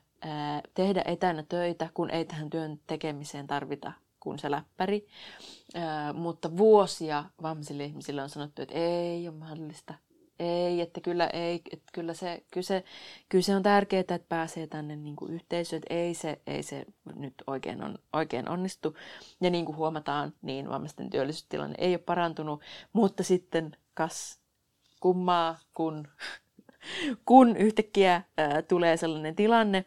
tehdä 0.73 1.01
etänä 1.05 1.43
töitä, 1.49 1.89
kun 1.93 2.09
ei 2.09 2.25
tähän 2.25 2.49
työn 2.49 2.79
tekemiseen 2.87 3.47
tarvita 3.47 3.91
kuin 4.19 4.39
se 4.39 4.51
läppäri. 4.51 5.07
Ää, 5.75 6.13
mutta 6.13 6.57
vuosia 6.57 7.23
vammaisille 7.41 7.85
ihmisille 7.85 8.23
on 8.23 8.29
sanottu, 8.29 8.61
että 8.61 8.75
ei 8.75 9.27
ole 9.27 9.37
mahdollista. 9.37 9.93
Ei, 10.39 10.81
että 10.81 11.01
kyllä, 11.01 11.27
ei, 11.27 11.61
että 11.71 11.91
kyllä, 11.93 12.13
se, 12.13 12.43
kyllä, 12.51 12.65
se, 12.65 12.83
kyllä 13.29 13.41
se 13.41 13.55
on 13.55 13.63
tärkeää, 13.63 13.99
että 13.99 14.19
pääsee 14.29 14.67
tänne 14.67 14.95
niin 14.95 15.15
kuin 15.15 15.33
yhteisöön, 15.33 15.77
että 15.77 15.93
ei 15.93 16.13
se, 16.13 16.41
ei 16.47 16.63
se 16.63 16.85
nyt 17.15 17.33
oikein, 17.47 17.83
on, 17.83 17.97
oikein 18.13 18.49
onnistu. 18.49 18.95
Ja 19.41 19.49
niin 19.49 19.65
kuin 19.65 19.75
huomataan, 19.75 20.33
niin 20.41 20.69
vammaisten 20.69 21.09
työllisyystilanne 21.09 21.75
ei 21.77 21.91
ole 21.91 21.97
parantunut, 21.97 22.61
mutta 22.93 23.23
sitten 23.23 23.77
kas 23.93 24.39
kummaa, 24.99 25.59
kun, 25.73 26.07
kun 27.25 27.57
yhtäkkiä 27.57 28.21
ää, 28.37 28.61
tulee 28.61 28.97
sellainen 28.97 29.35
tilanne, 29.35 29.85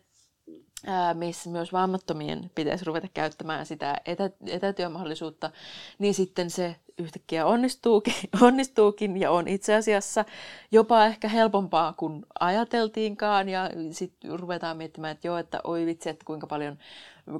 missä 1.14 1.50
myös 1.50 1.72
vammattomien 1.72 2.50
pitäisi 2.54 2.84
ruveta 2.84 3.08
käyttämään 3.14 3.66
sitä 3.66 3.96
etä, 4.06 4.30
etätyömahdollisuutta, 4.46 5.50
niin 5.98 6.14
sitten 6.14 6.50
se 6.50 6.76
yhtäkkiä 6.98 7.46
onnistuukin, 7.46 8.14
onnistuukin 8.42 9.16
ja 9.16 9.30
on 9.30 9.48
itse 9.48 9.74
asiassa 9.74 10.24
jopa 10.70 11.06
ehkä 11.06 11.28
helpompaa 11.28 11.94
kuin 11.96 12.26
ajateltiinkaan. 12.40 13.48
Ja 13.48 13.70
sitten 13.90 14.40
ruvetaan 14.40 14.76
miettimään, 14.76 15.12
että 15.12 15.28
joo, 15.28 15.36
että 15.36 15.60
oi 15.64 15.86
vitsi, 15.86 16.08
että 16.08 16.24
kuinka 16.24 16.46
paljon 16.46 16.78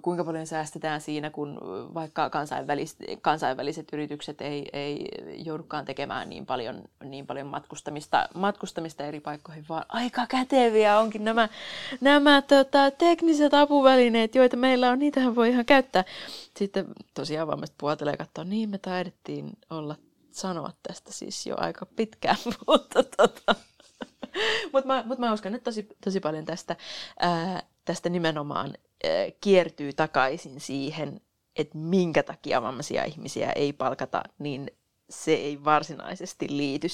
kuinka 0.02 0.24
paljon 0.24 0.46
säästetään 0.46 1.00
siinä, 1.00 1.30
kun 1.30 1.58
vaikka 1.94 2.30
kansainväliset, 2.30 2.98
kansainväliset 3.22 3.88
yritykset 3.92 4.40
ei, 4.40 4.68
ei 4.72 5.08
joudukaan 5.44 5.84
tekemään 5.84 6.28
niin 6.28 6.46
paljon, 6.46 6.82
niin 7.04 7.26
paljon 7.26 7.46
matkustamista, 7.46 8.28
matkustamista 8.34 9.04
eri 9.04 9.20
paikkoihin, 9.20 9.64
vaan 9.68 9.84
aika 9.88 10.26
käteviä 10.26 10.98
onkin 10.98 11.24
nämä, 11.24 11.48
nämä 12.00 12.42
tota, 12.42 12.90
tekniset 12.90 13.54
apuvälineet, 13.54 14.34
joita 14.34 14.56
meillä 14.56 14.90
on, 14.90 14.98
niitähän 14.98 15.36
voi 15.36 15.48
ihan 15.48 15.64
käyttää. 15.64 16.04
Sitten 16.56 16.86
tosiaan 17.14 17.48
vammaiset 17.48 17.76
puoltelee 17.78 18.16
katsoa, 18.16 18.44
niin 18.44 18.70
me 18.70 18.78
taidettiin 18.78 19.50
olla 19.70 19.96
sanoa 20.30 20.72
tästä 20.82 21.12
siis 21.12 21.46
jo 21.46 21.54
aika 21.58 21.86
pitkään, 21.86 22.36
mutta 22.68 23.02
tota, 23.02 23.54
mutta 24.72 24.86
mä, 24.86 25.02
mut 25.06 25.18
mä 25.18 25.32
uskon, 25.32 25.54
että 25.54 25.64
tosi, 25.64 25.88
tosi 26.04 26.20
paljon 26.20 26.44
tästä, 26.44 26.76
ää, 27.18 27.62
tästä 27.90 28.08
nimenomaan 28.08 28.74
kiertyy 29.40 29.92
takaisin 29.92 30.60
siihen, 30.60 31.20
että 31.56 31.78
minkä 31.78 32.22
takia 32.22 32.62
vammaisia 32.62 33.04
ihmisiä 33.04 33.52
ei 33.52 33.72
palkata, 33.72 34.22
niin 34.38 34.70
se 35.10 35.32
ei 35.32 35.64
varsinaisesti 35.64 36.46
liity, 36.50 36.86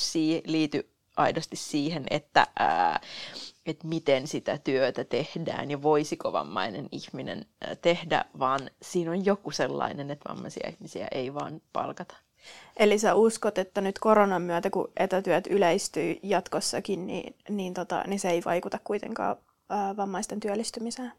liity 0.45 0.91
aidosti 1.17 1.57
siihen, 1.57 2.05
että, 2.11 2.47
ää, 2.59 3.01
että 3.67 3.89
miten 3.89 4.27
sitä 4.27 4.59
työtä 4.59 5.05
tehdään 5.05 5.71
ja 5.71 5.83
voisiko 5.83 6.33
vammainen 6.33 6.89
ihminen 6.93 7.47
tehdä, 7.83 8.25
vaan 8.39 8.71
siinä 8.83 9.11
on 9.11 9.25
joku 9.25 9.51
sellainen, 9.51 10.11
että 10.11 10.29
vammaisia 10.29 10.69
ihmisiä 10.69 11.09
ei 11.13 11.35
vaan 11.35 11.61
palkata. 11.73 12.17
Eli 12.77 12.99
sä 12.99 13.15
uskot, 13.15 13.59
että 13.59 13.81
nyt 13.81 13.99
koronan 13.99 14.43
myötä, 14.43 14.71
kun 14.71 14.93
etätyöt 14.97 15.47
yleistyy 15.47 16.17
jatkossakin, 16.23 17.07
niin, 17.07 17.37
niin, 17.49 17.75
tota, 17.75 18.05
niin 18.07 18.21
se 18.21 18.31
ei 18.31 18.43
vaikuta 18.45 18.79
kuitenkaan 18.85 19.37
vammaisten 19.97 20.41
työllistymiseen? 20.41 21.13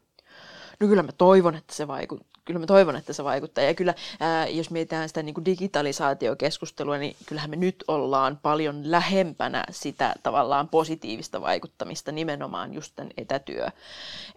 No 0.80 0.88
kyllä 0.88 1.02
mä 1.02 1.12
toivon, 1.12 1.54
että 1.54 1.74
se 1.74 1.88
vaikuttaa. 1.88 2.28
Kyllä 2.44 2.60
mä 2.60 2.66
toivon, 2.66 2.96
että 2.96 3.12
se 3.12 3.24
vaikuttaa. 3.24 3.64
Ja 3.64 3.74
kyllä, 3.74 3.94
ää, 4.20 4.48
jos 4.48 4.70
mietitään 4.70 5.08
sitä 5.08 5.22
niin 5.22 5.34
kuin 5.34 5.44
digitalisaatiokeskustelua, 5.44 6.98
niin 6.98 7.16
kyllähän 7.26 7.50
me 7.50 7.56
nyt 7.56 7.84
ollaan 7.88 8.38
paljon 8.42 8.90
lähempänä 8.90 9.64
sitä 9.70 10.14
tavallaan 10.22 10.68
positiivista 10.68 11.40
vaikuttamista 11.40 12.12
nimenomaan 12.12 12.74
just 12.74 12.92
tämän 12.96 13.10
etätyö, 13.16 13.68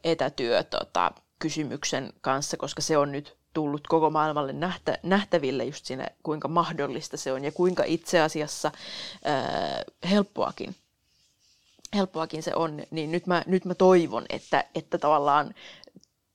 etätyö 0.04 0.63
tota, 0.63 1.12
kysymyksen 1.39 2.13
kanssa, 2.21 2.58
koska 2.58 2.82
se 2.82 2.97
on 2.97 3.12
nyt 3.12 3.38
tullut 3.54 3.88
koko 3.88 4.10
maailmalle 4.10 4.54
nähtä, 4.54 4.97
nähtäville 5.04 5.65
just 5.65 5.86
siinä, 5.86 6.08
kuinka 6.24 6.47
mahdollista 6.47 7.17
se 7.17 7.34
on 7.34 7.43
ja 7.43 7.52
kuinka 7.52 7.84
itse 7.84 8.21
asiassa 8.21 8.71
ää, 9.24 9.84
helppoakin 10.10 10.76
helppoakin 11.96 12.44
se 12.44 12.52
on, 12.56 12.84
niin 12.92 13.12
nyt 13.12 13.28
mä, 13.28 13.44
nyt 13.48 13.66
mä 13.66 13.76
toivon, 13.76 14.26
että, 14.30 14.64
että 14.76 14.98
tavallaan 14.98 15.54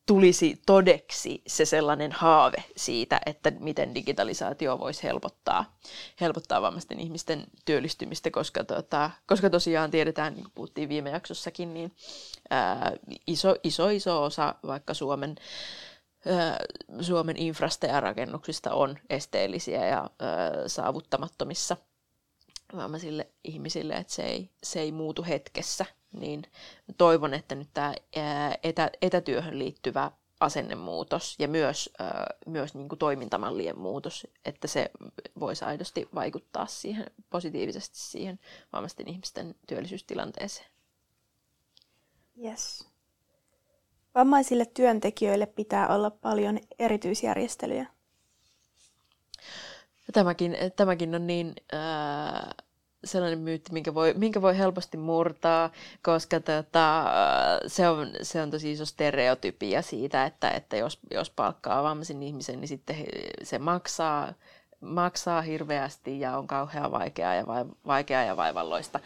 tulisi 0.06 0.62
todeksi 0.66 1.42
se 1.46 1.64
sellainen 1.64 2.12
haave 2.12 2.64
siitä, 2.76 3.20
että 3.26 3.52
miten 3.60 3.94
digitalisaatio 3.94 4.78
voisi 4.78 5.02
helpottaa, 5.02 5.78
helpottaa 6.20 6.62
vammaisten 6.62 7.00
ihmisten 7.00 7.44
työllistymistä, 7.64 8.30
koska, 8.30 8.64
tota, 8.64 9.10
koska 9.26 9.50
tosiaan 9.50 9.90
tiedetään, 9.90 10.34
niin 10.34 10.44
kuin 10.44 10.52
puhuttiin 10.54 10.88
viime 10.88 11.10
jaksossakin, 11.10 11.74
niin 11.74 11.92
ää, 12.50 12.92
iso, 13.26 13.56
iso, 13.64 13.88
iso 13.88 14.22
osa 14.22 14.54
vaikka 14.66 14.94
Suomen 14.94 15.36
Suomen 17.00 17.36
infrasta 17.36 17.86
ja 17.86 18.00
rakennuksista 18.00 18.74
on 18.74 18.98
esteellisiä 19.10 19.86
ja 19.86 20.10
saavuttamattomissa 20.66 21.76
vammaisille 22.76 23.28
ihmisille, 23.44 23.94
että 23.94 24.12
se 24.12 24.22
ei, 24.22 24.50
se 24.62 24.80
ei 24.80 24.92
muutu 24.92 25.24
hetkessä, 25.24 25.86
niin 26.12 26.42
toivon, 26.96 27.34
että 27.34 27.54
nyt 27.54 27.68
tämä 27.74 27.94
etä, 28.62 28.90
etätyöhön 29.02 29.58
liittyvä 29.58 30.10
asennemuutos 30.40 31.36
ja 31.38 31.48
myös, 31.48 31.90
myös 32.46 32.74
niin 32.74 32.88
kuin 32.88 32.98
toimintamallien 32.98 33.78
muutos, 33.78 34.26
että 34.44 34.68
se 34.68 34.90
voisi 35.40 35.64
aidosti 35.64 36.08
vaikuttaa 36.14 36.66
siihen 36.66 37.06
positiivisesti 37.30 37.98
siihen 37.98 38.38
vammaisten 38.72 39.08
ihmisten 39.08 39.54
työllisyystilanteeseen. 39.66 40.70
Yes. 42.44 42.88
Vammaisille 44.14 44.66
työntekijöille 44.66 45.46
pitää 45.46 45.94
olla 45.94 46.10
paljon 46.10 46.58
erityisjärjestelyjä. 46.78 47.95
Tämäkin, 50.12 50.56
tämäkin 50.76 51.14
on 51.14 51.26
niin 51.26 51.54
äh, 51.74 52.54
sellainen 53.06 53.38
myytti, 53.38 53.72
minkä 53.72 53.94
voi, 53.94 54.14
minkä 54.16 54.42
voi 54.42 54.58
helposti 54.58 54.96
murtaa, 54.96 55.70
koska 56.02 56.40
tota, 56.40 57.04
se, 57.66 57.88
on, 57.88 58.10
se 58.22 58.42
on 58.42 58.50
tosi 58.50 58.72
iso 58.72 58.86
stereotypia 58.86 59.82
siitä, 59.82 60.24
että, 60.24 60.50
että 60.50 60.76
jos, 60.76 60.98
jos 61.10 61.30
palkkaa 61.30 61.82
vammaisen 61.82 62.22
ihmisen, 62.22 62.60
niin 62.60 62.68
sitten 62.68 62.96
se 63.42 63.58
maksaa, 63.58 64.32
maksaa 64.80 65.42
hirveästi 65.42 66.20
ja 66.20 66.38
on 66.38 66.46
kauhean 66.46 66.90
vaikeaa 66.92 67.34
ja, 67.34 67.46
vai, 67.46 67.64
vaikeaa 67.86 68.22
ja 68.24 68.36
vaivalloista. 68.36 69.00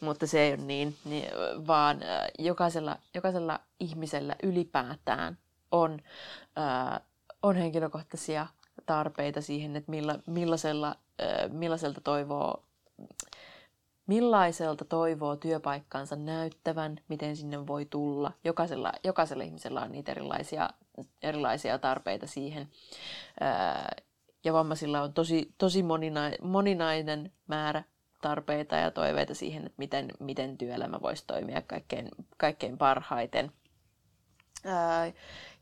Mutta 0.00 0.26
se 0.26 0.40
ei 0.40 0.54
ole 0.54 0.62
niin, 0.62 0.96
niin 1.04 1.28
vaan 1.66 2.00
jokaisella, 2.38 2.96
jokaisella 3.14 3.60
ihmisellä 3.80 4.36
ylipäätään 4.42 5.38
on, 5.70 6.00
äh, 6.58 7.00
on 7.42 7.56
henkilökohtaisia 7.56 8.46
tarpeita 8.86 9.40
siihen, 9.40 9.76
että 9.76 9.90
milla, 9.90 10.18
millaisella, 10.26 10.96
millaiselta 11.52 12.00
toivoo 12.00 12.62
millaiselta 14.06 14.84
toivoo 14.84 15.36
työpaikkansa 15.36 16.16
näyttävän, 16.16 17.00
miten 17.08 17.36
sinne 17.36 17.66
voi 17.66 17.84
tulla. 17.84 18.32
Jokaisella, 18.44 18.92
jokaisella 19.04 19.44
ihmisellä 19.44 19.82
on 19.82 19.92
niitä 19.92 20.12
erilaisia, 20.12 20.70
erilaisia 21.22 21.78
tarpeita 21.78 22.26
siihen. 22.26 22.68
Ja 24.44 24.52
vammaisilla 24.52 25.02
on 25.02 25.12
tosi, 25.12 25.54
tosi 25.58 25.84
moninainen 26.42 27.32
määrä 27.46 27.82
tarpeita 28.22 28.76
ja 28.76 28.90
toiveita 28.90 29.34
siihen, 29.34 29.66
että 29.66 29.78
miten, 29.78 30.08
miten 30.18 30.58
työelämä 30.58 30.98
voisi 31.02 31.24
toimia 31.26 31.62
kaikkein, 31.62 32.08
kaikkein 32.36 32.78
parhaiten. 32.78 33.52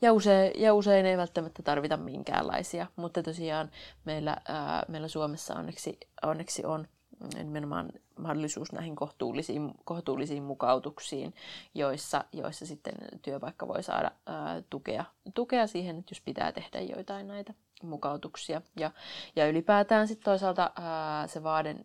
Ja, 0.03 0.13
usein, 0.13 0.53
ja 0.63 0.75
usein 0.75 1.07
ei 1.07 1.17
välttämättä 1.17 1.63
tarvita 1.63 1.97
minkäänlaisia, 1.97 2.87
mutta 2.97 3.23
tosiaan 3.23 3.71
meillä, 4.05 4.37
ää, 4.49 4.85
meillä 4.89 5.09
Suomessa 5.09 5.55
onneksi, 5.55 5.99
onneksi 6.23 6.65
on 6.65 6.89
nimenomaan 7.37 7.93
mahdollisuus 8.19 8.73
näihin 8.73 8.97
kohtuullisiin, 8.97 9.75
kohtuullisiin 9.85 10.43
mukautuksiin, 10.43 11.35
joissa, 11.75 12.25
joissa 12.33 12.67
sitten 12.67 12.95
työpaikka 13.23 13.69
voi 13.69 13.83
saada 13.83 14.11
ää, 14.27 14.63
tukea, 14.71 15.05
tukea 15.35 15.67
siihen, 15.67 15.99
että 15.99 16.13
jos 16.13 16.21
pitää 16.21 16.53
tehdä 16.53 16.81
joitain 16.81 17.29
näitä 17.29 17.55
mukautuksia. 17.83 18.63
Ja, 18.77 18.91
ja 19.37 19.49
ylipäätään 19.49 20.09
sitten 20.09 20.25
toisaalta 20.25 20.73
ää, 20.81 21.27
se 21.27 21.43
vaade 21.43 21.71
ää, 21.71 21.77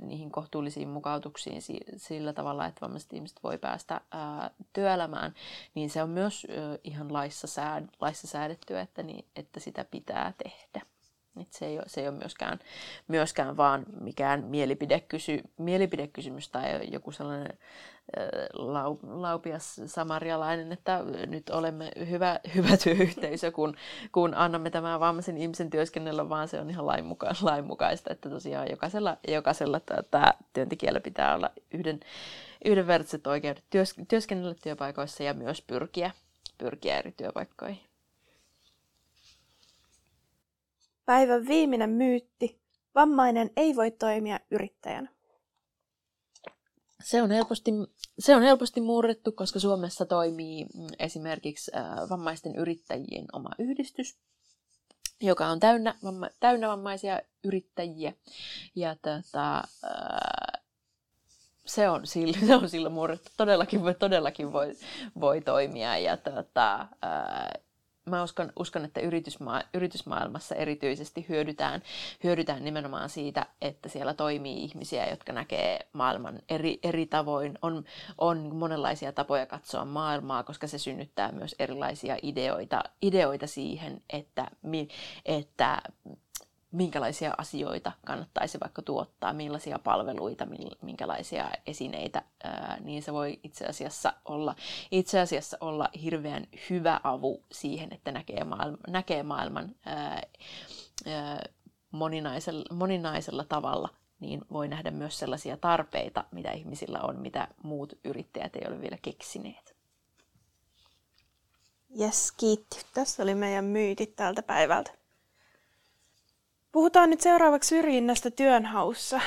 niihin 0.00 0.30
kohtuullisiin 0.30 0.88
mukautuksiin 0.88 1.62
si, 1.62 1.80
sillä 1.96 2.32
tavalla, 2.32 2.66
että 2.66 2.80
vammaiset 2.80 3.12
ihmiset 3.12 3.42
voi 3.42 3.58
päästä 3.58 4.00
ää, 4.10 4.50
työelämään, 4.72 5.34
niin 5.74 5.90
se 5.90 6.02
on 6.02 6.10
myös 6.10 6.46
ää, 6.50 6.78
ihan 6.84 7.12
laissa, 7.12 7.46
sääd, 7.46 7.88
laissa 8.00 8.26
säädettyä, 8.26 8.80
että, 8.80 9.02
niin, 9.02 9.24
että 9.36 9.60
sitä 9.60 9.84
pitää 9.84 10.32
tehdä. 10.42 10.86
Et 11.40 11.52
se, 11.52 11.66
ei 11.66 11.76
ole, 11.76 11.84
se 11.86 12.00
ei 12.00 12.08
ole 12.08 12.16
myöskään, 12.16 12.58
myöskään 13.08 13.56
vaan 13.56 13.86
mikään 14.00 14.44
mielipidekysy, 14.44 15.40
mielipidekysymys 15.58 16.48
tai 16.48 16.88
joku 16.92 17.12
sellainen 17.12 17.58
lau, 18.52 18.98
laupias 19.02 19.80
samarialainen, 19.86 20.72
että 20.72 21.04
nyt 21.26 21.50
olemme 21.50 21.92
hyvä, 22.10 22.40
hyvä 22.54 22.76
työyhteisö, 22.76 23.52
kun, 23.52 23.76
kun 24.12 24.34
annamme 24.34 24.70
tämän 24.70 25.00
vammaisen 25.00 25.38
ihmisen 25.38 25.70
työskennellä, 25.70 26.28
vaan 26.28 26.48
se 26.48 26.60
on 26.60 26.70
ihan 26.70 26.86
lainmuka, 26.86 27.34
lainmukaista, 27.42 28.12
että 28.12 28.30
tosiaan 28.30 28.70
jokaisella, 28.70 29.16
jokaisella 29.28 29.80
tämä 30.10 30.32
työntekijällä 30.52 31.00
pitää 31.00 31.34
olla 31.34 31.50
yhden, 31.72 32.00
yhdenvertaiset 32.64 33.26
oikeudet 33.26 33.64
työs, 33.70 33.94
työskennellä 34.08 34.54
työpaikoissa 34.62 35.22
ja 35.22 35.34
myös 35.34 35.62
pyrkiä, 35.62 36.10
pyrkiä 36.58 36.98
eri 36.98 37.12
työpaikkoihin. 37.12 37.87
Päivän 41.08 41.46
viimeinen 41.48 41.90
myytti. 41.90 42.60
Vammainen 42.94 43.50
ei 43.56 43.76
voi 43.76 43.90
toimia 43.90 44.40
yrittäjänä. 44.50 45.08
Se 47.04 47.22
on, 47.22 47.30
helposti, 47.30 47.70
se 48.18 48.36
on 48.36 48.42
helposti 48.42 48.80
murrettu, 48.80 49.32
koska 49.32 49.58
Suomessa 49.58 50.06
toimii 50.06 50.64
mm, 50.64 50.86
esimerkiksi 50.98 51.70
vammaisten 52.10 52.56
yrittäjien 52.56 53.26
oma 53.32 53.48
yhdistys, 53.58 54.18
joka 55.20 55.46
on 55.46 55.60
täynnä, 55.60 55.94
vamma, 56.04 56.28
täynnä 56.40 56.68
vammaisia 56.68 57.20
yrittäjiä. 57.44 58.12
Ja 58.74 58.96
tota, 58.96 59.62
se 61.66 61.88
on 61.88 62.06
sillä, 62.06 62.38
se 62.46 62.56
on 62.56 62.68
sillä 62.68 62.88
murrettu. 62.88 63.30
Todellakin, 63.36 63.80
todellakin 63.98 64.52
voi, 64.52 64.74
voi 65.20 65.40
toimia. 65.40 65.98
Ja 65.98 66.16
tota, 66.16 66.88
mä 68.08 68.22
uskon, 68.22 68.52
uskon 68.58 68.84
että 68.84 69.00
yritysma- 69.00 69.64
yritysmaailmassa 69.74 70.54
erityisesti 70.54 71.26
hyödytään, 71.28 71.82
hyödytään 72.24 72.64
nimenomaan 72.64 73.08
siitä, 73.08 73.46
että 73.62 73.88
siellä 73.88 74.14
toimii 74.14 74.64
ihmisiä, 74.64 75.10
jotka 75.10 75.32
näkee 75.32 75.78
maailman 75.92 76.38
eri, 76.48 76.78
eri 76.82 77.06
tavoin. 77.06 77.58
On, 77.62 77.84
on 78.18 78.56
monenlaisia 78.56 79.12
tapoja 79.12 79.46
katsoa 79.46 79.84
maailmaa, 79.84 80.42
koska 80.42 80.66
se 80.66 80.78
synnyttää 80.78 81.32
myös 81.32 81.54
erilaisia 81.58 82.16
ideoita, 82.22 82.82
ideoita 83.02 83.46
siihen, 83.46 84.02
että, 84.10 84.50
että 85.24 85.82
minkälaisia 86.72 87.34
asioita 87.38 87.92
kannattaisi 88.06 88.60
vaikka 88.60 88.82
tuottaa, 88.82 89.32
millaisia 89.32 89.78
palveluita, 89.78 90.46
minkälaisia 90.82 91.50
esineitä, 91.66 92.22
niin 92.80 93.02
se 93.02 93.12
voi 93.12 93.40
itse 93.42 93.66
asiassa 93.66 94.12
olla, 94.24 94.54
itse 94.90 95.20
asiassa 95.20 95.56
olla 95.60 95.88
hirveän 96.02 96.46
hyvä 96.70 97.00
avu 97.04 97.44
siihen, 97.52 97.92
että 97.92 98.12
näkee, 98.12 98.44
maailman, 98.44 98.78
näkee 98.88 99.22
maailman 99.22 99.74
moninaisella, 101.90 102.64
moninaisella 102.72 103.44
tavalla, 103.44 103.88
niin 104.20 104.40
voi 104.52 104.68
nähdä 104.68 104.90
myös 104.90 105.18
sellaisia 105.18 105.56
tarpeita, 105.56 106.24
mitä 106.30 106.52
ihmisillä 106.52 107.00
on, 107.00 107.16
mitä 107.16 107.48
muut 107.62 107.92
yrittäjät 108.04 108.56
ei 108.56 108.68
ole 108.68 108.80
vielä 108.80 108.98
keksineet. 109.02 109.76
Yes, 112.00 112.32
kiitti. 112.32 112.86
Tässä 112.94 113.22
oli 113.22 113.34
meidän 113.34 113.64
myytit 113.64 114.16
tältä 114.16 114.42
päivältä. 114.42 114.97
Puhutaan 116.72 117.10
nyt 117.10 117.20
seuraavaksi 117.20 117.68
syrjinnästä 117.68 118.30
työnhaussa. 118.30 119.20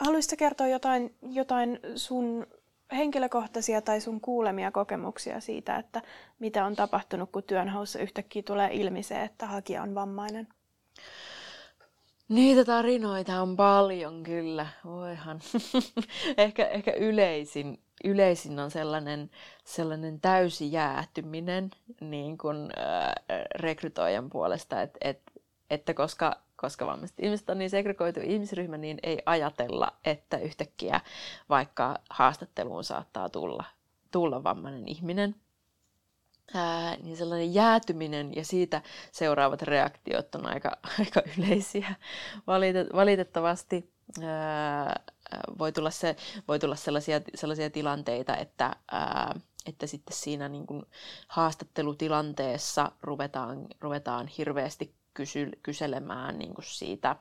Haluaisitko 0.00 0.36
kertoa 0.38 0.66
jotain, 0.66 1.14
jotain 1.22 1.80
sun 1.96 2.46
henkilökohtaisia 2.92 3.82
tai 3.82 4.00
sun 4.00 4.20
kuulemia 4.20 4.70
kokemuksia 4.70 5.40
siitä, 5.40 5.76
että 5.76 6.02
mitä 6.38 6.64
on 6.64 6.76
tapahtunut, 6.76 7.30
kun 7.32 7.42
työnhaussa 7.42 7.98
yhtäkkiä 7.98 8.42
tulee 8.42 8.68
ilmi 8.72 9.02
se, 9.02 9.22
että 9.22 9.46
hakija 9.46 9.82
on 9.82 9.94
vammainen? 9.94 10.48
Niitä 12.28 12.64
tarinoita 12.64 13.42
on 13.42 13.56
paljon 13.56 14.22
kyllä, 14.22 14.66
voihan. 14.84 15.40
ehkä, 16.38 16.66
ehkä 16.66 16.92
yleisin, 16.92 17.80
yleisin 18.04 18.58
on 18.58 18.70
sellainen, 18.70 19.30
sellainen 19.64 20.20
täysi 20.20 20.72
jäätyminen 20.72 21.70
niin 22.00 22.38
kuin, 22.38 22.56
äh, 22.78 23.14
rekrytoijan 23.54 24.30
puolesta, 24.30 24.82
että 24.82 24.98
et 25.00 25.23
että 25.74 25.94
koska, 25.94 26.36
koska 26.56 26.86
vammaiset 26.86 27.20
ihmiset 27.20 27.50
on 27.50 27.58
niin 27.58 27.70
segregoitu 27.70 28.20
ihmisryhmä, 28.22 28.76
niin 28.76 28.98
ei 29.02 29.22
ajatella, 29.26 29.92
että 30.04 30.38
yhtäkkiä 30.38 31.00
vaikka 31.48 31.98
haastatteluun 32.10 32.84
saattaa 32.84 33.28
tulla, 33.28 33.64
tulla 34.10 34.44
vammainen 34.44 34.88
ihminen. 34.88 35.34
Ää, 36.54 36.96
niin 36.96 37.16
sellainen 37.16 37.54
jäätyminen 37.54 38.36
ja 38.36 38.44
siitä 38.44 38.82
seuraavat 39.12 39.62
reaktiot 39.62 40.34
on 40.34 40.46
aika, 40.46 40.76
aika 40.98 41.22
yleisiä 41.38 41.94
valitettavasti. 42.94 43.94
Ää, 44.22 45.00
voi 45.58 45.72
tulla, 45.72 45.90
se, 45.90 46.16
voi 46.48 46.58
tulla 46.58 46.76
sellaisia, 46.76 47.20
sellaisia 47.34 47.70
tilanteita, 47.70 48.36
että 48.36 48.76
ää, 48.92 49.34
että 49.66 49.86
sitten 49.86 50.16
siinä 50.16 50.48
niin 50.48 50.66
kuin 50.66 50.82
haastattelutilanteessa 51.28 52.92
ruvetaan, 53.02 53.66
ruvetaan 53.80 54.26
hirveästi 54.26 54.94
kysy, 55.14 55.50
kyselemään 55.62 56.38
niin 56.38 56.54
kuin 56.54 56.64
siitä, 56.64 57.16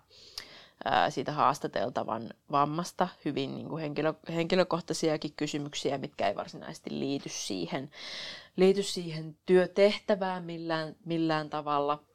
ää, 0.85 1.09
siitä 1.09 1.31
haastateltavan 1.31 2.29
vammasta 2.51 3.07
hyvin 3.25 3.55
niin 3.55 3.69
kuin 3.69 3.81
henkilö, 3.81 4.13
henkilökohtaisiakin 4.29 5.33
kysymyksiä, 5.37 5.97
mitkä 5.97 6.27
ei 6.27 6.35
varsinaisesti 6.35 6.99
liity 6.99 7.29
siihen, 7.29 7.91
liity 8.55 8.83
siihen 8.83 9.37
työtehtävään 9.45 10.43
millään, 10.43 10.95
millään 11.05 11.49
tavalla– 11.49 11.99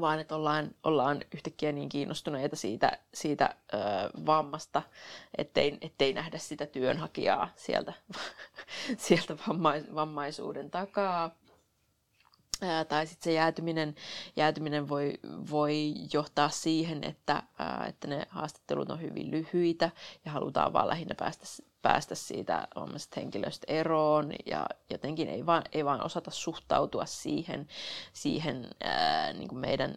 vaan 0.00 0.18
että 0.18 0.36
ollaan, 0.36 0.70
ollaan 0.84 1.20
yhtäkkiä 1.34 1.72
niin 1.72 1.88
kiinnostuneita 1.88 2.56
siitä, 2.56 2.98
siitä 3.14 3.54
ö, 3.74 3.76
vammasta, 4.26 4.82
ettei, 5.38 5.78
ettei 5.80 6.12
nähdä 6.12 6.38
sitä 6.38 6.66
työnhakijaa 6.66 7.48
sieltä, 7.56 7.92
sieltä 9.06 9.36
vammais, 9.48 9.94
vammaisuuden 9.94 10.70
takaa. 10.70 11.30
Tai 12.88 13.06
sitten 13.06 13.24
se 13.24 13.32
jäätyminen, 13.32 13.94
jäätyminen 14.36 14.88
voi, 14.88 15.14
voi 15.50 15.94
johtaa 16.12 16.48
siihen, 16.48 17.04
että, 17.04 17.42
että 17.88 18.08
ne 18.08 18.26
haastattelut 18.28 18.90
on 18.90 19.00
hyvin 19.00 19.30
lyhyitä 19.30 19.90
ja 20.24 20.32
halutaan 20.32 20.72
vaan 20.72 20.88
lähinnä 20.88 21.14
päästä, 21.18 21.44
päästä 21.82 22.14
siitä 22.14 22.68
vammaisesta 22.76 23.20
henkilöstä 23.20 23.64
eroon 23.68 24.32
ja 24.46 24.66
jotenkin 24.90 25.28
ei 25.28 25.46
vaan, 25.46 25.62
ei 25.72 25.84
vaan 25.84 26.04
osata 26.04 26.30
suhtautua 26.30 27.06
siihen, 27.06 27.68
siihen 28.12 28.68
ää, 28.84 29.32
niin 29.32 29.48
kuin 29.48 29.58
meidän, 29.58 29.94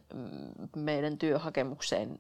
meidän 0.76 1.18
työhakemukseen 1.18 2.20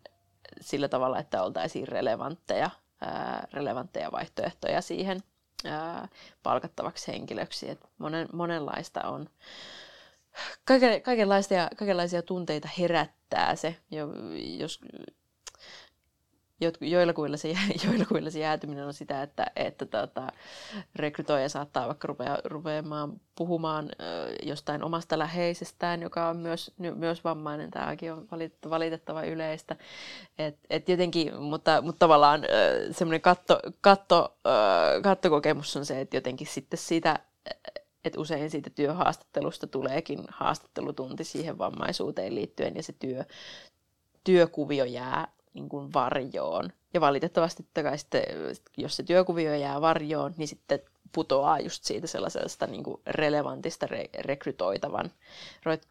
sillä 0.61 0.87
tavalla, 0.87 1.19
että 1.19 1.43
oltaisiin 1.43 1.87
relevantteja, 1.87 2.69
ää, 3.01 3.47
relevantteja 3.53 4.11
vaihtoehtoja 4.11 4.81
siihen 4.81 5.19
ää, 5.65 6.07
palkattavaksi 6.43 7.11
henkilöksi. 7.11 7.69
Et 7.69 7.79
monen, 7.97 8.27
monenlaista 8.33 9.01
on 9.01 9.29
kaikenlaisia, 11.03 11.69
kaikenlaisia 11.77 12.21
tunteita 12.21 12.69
herättää 12.77 13.55
se, 13.55 13.75
jos 14.59 14.81
joillakuilla 16.81 17.37
se, 17.37 17.57
joillakuilla 17.85 18.29
se 18.29 18.39
jäätyminen 18.39 18.85
on 18.85 18.93
sitä, 18.93 19.23
että, 19.23 19.45
että 19.55 19.85
tota, 19.85 20.27
rekrytoija 20.95 21.49
saattaa 21.49 21.87
vaikka 21.87 22.07
rupea, 22.07 22.37
rupeamaan 22.43 23.21
puhumaan 23.35 23.89
jostain 24.43 24.83
omasta 24.83 25.19
läheisestään, 25.19 26.01
joka 26.01 26.27
on 26.29 26.37
myös, 26.37 26.71
myös 26.95 27.23
vammainen. 27.23 27.71
Tämäkin 27.71 28.13
on 28.13 28.27
valitettava 28.69 29.23
yleistä. 29.23 29.75
Et, 30.37 30.57
et 30.69 30.89
jotenkin, 30.89 31.41
mutta, 31.41 31.81
mutta 31.81 31.99
tavallaan 31.99 32.41
semmoinen 32.91 33.21
katto, 33.21 33.59
katto, 33.81 34.37
kattokokemus 35.03 35.77
on 35.77 35.85
se, 35.85 36.01
että 36.01 36.17
jotenkin 36.17 36.47
sitten 36.47 36.79
siitä 36.79 37.19
että 38.05 38.19
usein 38.19 38.49
siitä 38.49 38.69
työhaastattelusta 38.69 39.67
tuleekin 39.67 40.19
haastattelutunti 40.29 41.23
siihen 41.23 41.57
vammaisuuteen 41.57 42.35
liittyen 42.35 42.75
ja 42.75 42.83
se 42.83 42.93
työ, 42.93 43.23
työkuvio 44.23 44.85
jää 44.85 45.27
niin 45.53 45.69
kuin 45.69 45.93
varjoon. 45.93 46.69
Ja 46.93 47.01
valitettavasti 47.01 47.65
sitten, 47.95 48.25
jos 48.77 48.95
se 48.95 49.03
työkuvio 49.03 49.55
jää 49.55 49.81
varjoon, 49.81 50.33
niin 50.37 50.47
sitten 50.47 50.79
putoaa 51.11 51.59
just 51.59 51.83
siitä 51.83 52.07
sellaisesta 52.07 52.67
niin 52.67 52.83
kuin 52.83 53.01
relevantista 53.07 53.85
re- 53.85 54.21
rekrytoitavan, 54.21 55.11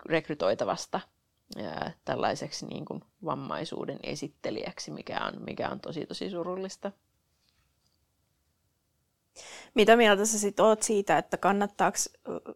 rekrytoitavasta 0.07 1.01
ää, 1.57 1.93
tällaiseksi 2.05 2.67
niin 2.67 2.85
kuin 2.85 3.01
vammaisuuden 3.25 3.99
esittelijäksi, 4.03 4.91
mikä 4.91 5.21
on, 5.25 5.43
mikä 5.45 5.69
on 5.69 5.81
tosi 5.81 6.07
tosi 6.07 6.31
surullista. 6.31 6.93
Mitä 9.75 9.97
mieltä 9.97 10.27
sä 10.27 10.39
sitten 10.39 10.65
oot 10.65 10.83
siitä, 10.83 11.19
että 11.19 11.37
kannattaako, 11.37 11.97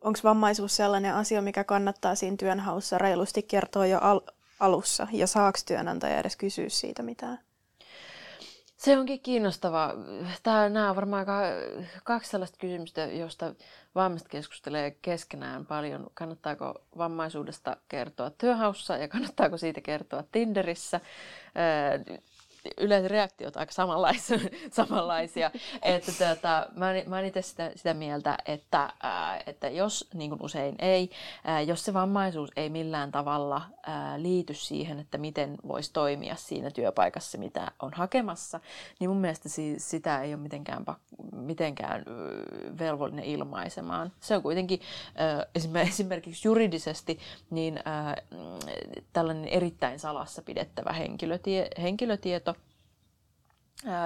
onko 0.00 0.18
vammaisuus 0.24 0.76
sellainen 0.76 1.14
asia, 1.14 1.42
mikä 1.42 1.64
kannattaa 1.64 2.14
siinä 2.14 2.36
työnhaussa 2.36 2.98
reilusti 2.98 3.42
kertoa 3.42 3.86
jo 3.86 3.98
al- 3.98 4.20
alussa, 4.60 5.06
ja 5.12 5.26
saako 5.26 5.58
työnantaja 5.66 6.18
edes 6.18 6.36
kysyä 6.36 6.68
siitä 6.68 7.02
mitään? 7.02 7.38
Se 8.76 8.98
onkin 8.98 9.20
kiinnostavaa. 9.20 9.92
Tämä, 10.42 10.68
nämä 10.68 10.90
on 10.90 10.96
varmaan 10.96 11.26
kaksi 12.04 12.30
sellaista 12.30 12.58
kysymystä, 12.60 13.00
joista 13.00 13.54
vammaiset 13.94 14.28
keskustelee 14.28 14.90
keskenään 15.02 15.66
paljon. 15.66 16.06
Kannattaako 16.14 16.74
vammaisuudesta 16.98 17.76
kertoa 17.88 18.30
työhaussa 18.30 18.96
ja 18.96 19.08
kannattaako 19.08 19.56
siitä 19.56 19.80
kertoa 19.80 20.24
Tinderissä? 20.32 21.00
Yleensä 22.78 23.08
reaktiot 23.08 23.56
aika 23.56 23.72
samanlaisia. 23.72 24.38
samanlaisia. 24.70 25.50
että 25.82 26.12
tuota, 26.18 26.66
mä, 26.74 26.86
mä 27.06 27.16
olen 27.16 27.28
itse 27.28 27.42
sitä, 27.42 27.70
sitä 27.76 27.94
mieltä, 27.94 28.38
että, 28.46 28.92
ää, 29.02 29.40
että 29.46 29.68
jos, 29.68 30.08
niin 30.14 30.30
kuin 30.30 30.42
usein 30.42 30.74
ei, 30.78 31.10
ää, 31.44 31.60
jos 31.60 31.84
se 31.84 31.94
vammaisuus 31.94 32.50
ei 32.56 32.70
millään 32.70 33.12
tavalla 33.12 33.62
ää, 33.86 34.22
liity 34.22 34.54
siihen, 34.54 34.98
että 35.00 35.18
miten 35.18 35.56
voisi 35.68 35.92
toimia 35.92 36.36
siinä 36.36 36.70
työpaikassa, 36.70 37.38
mitä 37.38 37.72
on 37.82 37.92
hakemassa, 37.92 38.60
niin 39.00 39.10
mun 39.10 39.20
mielestä 39.20 39.48
si, 39.48 39.74
sitä 39.78 40.22
ei 40.22 40.34
ole 40.34 40.42
mitenkään, 40.42 40.84
mitenkään 41.32 42.04
velvollinen 42.78 43.24
ilmaisemaan. 43.24 44.12
Se 44.20 44.36
on 44.36 44.42
kuitenkin 44.42 44.80
ää, 45.14 45.46
esimerkiksi 45.88 46.48
juridisesti 46.48 47.18
niin 47.50 47.80
ää, 47.84 48.16
tällainen 49.12 49.48
erittäin 49.48 49.98
salassa 49.98 50.42
pidettävä 50.42 50.92
henkilötie, 50.92 51.68
henkilötieto, 51.82 52.53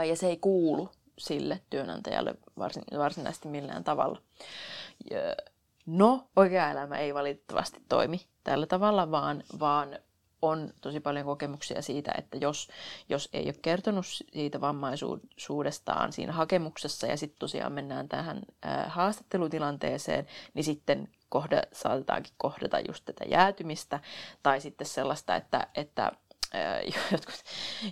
ja 0.09 0.17
se 0.17 0.27
ei 0.27 0.37
kuulu 0.37 0.91
sille 1.19 1.61
työnantajalle 1.71 2.35
varsin, 2.59 2.83
varsinaisesti 2.99 3.49
millään 3.49 3.85
tavalla. 3.85 4.23
No, 5.87 6.29
oikea 6.37 6.71
elämä 6.71 6.99
ei 6.99 7.15
valitettavasti 7.15 7.83
toimi 7.89 8.21
tällä 8.45 8.67
tavalla, 8.67 9.11
vaan, 9.11 9.43
vaan 9.61 9.99
on 10.43 10.71
tosi 10.81 11.01
paljon 11.01 11.27
kokemuksia 11.27 11.83
siitä, 11.83 12.13
että 12.19 12.37
jos, 12.37 12.69
jos 13.09 13.29
ei 13.33 13.45
ole 13.45 13.55
kertonut 13.63 14.07
siitä 14.07 14.61
vammaisuudestaan 14.61 16.13
siinä 16.13 16.33
hakemuksessa 16.33 17.07
ja 17.07 17.17
sitten 17.17 17.39
tosiaan 17.39 17.73
mennään 17.73 18.09
tähän 18.09 18.43
ää, 18.63 18.89
haastattelutilanteeseen, 18.89 20.27
niin 20.55 20.65
sitten 20.65 21.09
kohda, 21.29 21.63
saatetaankin 21.73 22.35
kohdata 22.37 22.81
just 22.81 23.05
tätä 23.05 23.25
jäätymistä 23.25 24.01
tai 24.43 24.61
sitten 24.61 24.87
sellaista, 24.87 25.37
että, 25.37 25.67
että 25.75 26.13
jotkut, 27.13 27.35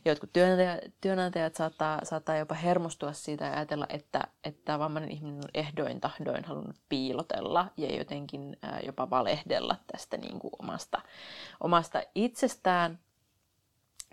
jotkut 0.04 0.32
työnantajat, 0.32 0.80
työnantajat 1.00 1.54
saattaa, 1.54 2.00
saattaa 2.04 2.36
jopa 2.36 2.54
hermostua 2.54 3.12
siitä 3.12 3.44
ja 3.44 3.52
ajatella, 3.52 3.86
että, 3.88 4.24
että 4.44 4.78
vammainen 4.78 5.10
ihminen 5.10 5.36
on 5.36 5.50
ehdoin 5.54 6.00
tahdoin 6.00 6.44
halunnut 6.44 6.76
piilotella 6.88 7.66
ja 7.76 7.96
jotenkin 7.96 8.56
jopa 8.86 9.10
valehdella 9.10 9.76
tästä 9.92 10.16
niin 10.16 10.38
kuin 10.38 10.52
omasta, 10.58 11.02
omasta 11.60 12.02
itsestään, 12.14 12.98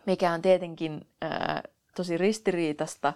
mikä 0.06 0.32
on 0.32 0.42
tietenkin 0.42 1.08
ää, 1.22 1.64
tosi 1.96 2.18
ristiriitasta 2.18 3.14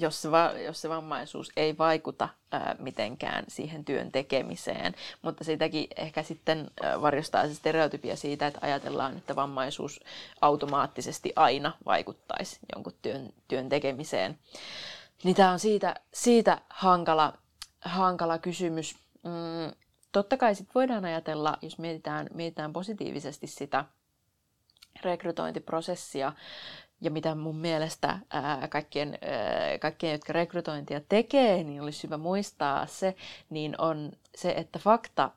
jos 0.00 0.22
se, 0.22 0.30
va, 0.30 0.52
jos 0.64 0.80
se 0.80 0.88
vammaisuus 0.88 1.52
ei 1.56 1.78
vaikuta 1.78 2.28
ää, 2.52 2.76
mitenkään 2.78 3.44
siihen 3.48 3.84
työn 3.84 4.12
tekemiseen, 4.12 4.94
mutta 5.22 5.44
siitäkin 5.44 5.86
ehkä 5.96 6.22
sitten 6.22 6.70
ää, 6.82 7.00
varjostaa 7.00 7.46
se 7.48 7.54
stereotypia 7.54 8.16
siitä, 8.16 8.46
että 8.46 8.60
ajatellaan, 8.62 9.16
että 9.16 9.36
vammaisuus 9.36 10.00
automaattisesti 10.40 11.32
aina 11.36 11.72
vaikuttaisi 11.86 12.58
jonkun 12.74 12.92
työn, 13.02 13.32
työn 13.48 13.68
tekemiseen. 13.68 14.38
Niin 15.24 15.36
tämä 15.36 15.52
on 15.52 15.58
siitä, 15.58 15.94
siitä 16.14 16.60
hankala, 16.70 17.32
hankala 17.80 18.38
kysymys. 18.38 18.96
Mm, 19.22 19.72
totta 20.12 20.36
kai 20.36 20.54
sit 20.54 20.68
voidaan 20.74 21.04
ajatella, 21.04 21.58
jos 21.62 21.78
mietitään, 21.78 22.26
mietitään 22.34 22.72
positiivisesti 22.72 23.46
sitä 23.46 23.84
rekrytointiprosessia, 25.02 26.32
ja 27.00 27.10
mitä 27.10 27.34
mun 27.34 27.56
mielestä 27.56 28.18
ää, 28.30 28.68
kaikkien, 28.68 29.18
ää, 29.22 29.78
kaikkien, 29.78 30.12
jotka 30.12 30.32
rekrytointia 30.32 31.00
tekee, 31.08 31.64
niin 31.64 31.82
olisi 31.82 32.02
hyvä 32.02 32.18
muistaa 32.18 32.86
se, 32.86 33.14
niin 33.50 33.80
on 33.80 34.12
se, 34.34 34.50
että 34.50 34.78
fakta, 34.78 35.30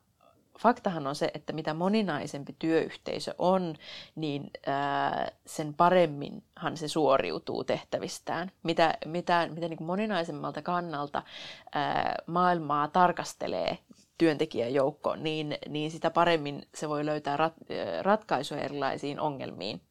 faktahan 0.59 1.07
on 1.07 1.15
se, 1.15 1.31
että 1.33 1.53
mitä 1.53 1.73
moninaisempi 1.73 2.55
työyhteisö 2.59 3.35
on, 3.37 3.75
niin 4.15 4.51
ää, 4.65 5.31
sen 5.45 5.73
paremminhan 5.73 6.77
se 6.77 6.87
suoriutuu 6.87 7.63
tehtävistään. 7.63 8.51
Mitä, 8.63 8.97
mitä, 9.05 9.47
mitä 9.53 9.67
niin 9.67 9.83
moninaisemmalta 9.83 10.61
kannalta 10.61 11.23
ää, 11.73 12.15
maailmaa 12.27 12.87
tarkastelee 12.87 13.77
työntekijäjoukko, 14.17 15.15
niin, 15.15 15.57
niin 15.69 15.91
sitä 15.91 16.11
paremmin 16.11 16.67
se 16.75 16.89
voi 16.89 17.05
löytää 17.05 17.37
rat, 17.37 17.53
ratkaisuja 18.01 18.61
erilaisiin 18.61 19.19
ongelmiin 19.19 19.81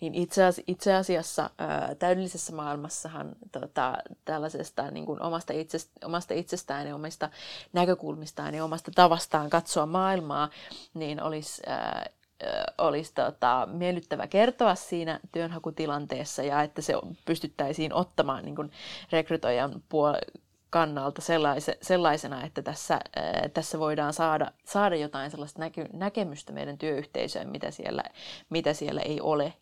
niin 0.00 0.14
itse, 0.14 0.44
asiassa, 0.44 0.62
itse 0.66 0.94
asiassa 0.94 1.50
täydellisessä 1.98 2.54
maailmassahan 2.54 3.32
tota, 3.52 3.98
tällaisesta 4.24 4.90
niin 4.90 5.06
kuin 5.06 5.22
omasta, 5.22 5.52
itsest, 5.52 5.90
omasta 6.04 6.34
itsestään 6.34 6.86
ja 6.86 6.94
omista 6.94 7.30
näkökulmistaan 7.72 8.54
ja 8.54 8.64
omasta 8.64 8.90
tavastaan 8.94 9.50
katsoa 9.50 9.86
maailmaa, 9.86 10.48
niin 10.94 11.22
olisi, 11.22 11.62
olisi 12.78 13.14
tota, 13.14 13.68
miellyttävä 13.72 14.26
kertoa 14.26 14.74
siinä 14.74 15.20
työnhakutilanteessa 15.32 16.42
ja 16.42 16.62
että 16.62 16.82
se 16.82 16.94
pystyttäisiin 17.24 17.94
ottamaan 17.94 18.44
niin 18.44 18.56
kuin 18.56 18.70
rekrytoijan 19.12 19.82
puol- 19.88 20.40
kannalta 20.72 21.22
sellaise, 21.22 21.78
sellaisena, 21.82 22.44
että 22.44 22.62
tässä, 22.62 23.00
ää, 23.16 23.48
tässä 23.54 23.78
voidaan 23.78 24.12
saada, 24.12 24.52
saada 24.64 24.96
jotain 24.96 25.30
sellaista 25.30 25.60
näky, 25.60 25.84
näkemystä 25.92 26.52
meidän 26.52 26.78
työyhteisöön, 26.78 27.48
mitä 27.48 27.70
siellä, 27.70 28.02
mitä 28.50 28.74
siellä 28.74 29.00
ei 29.00 29.20
ole, 29.20 29.52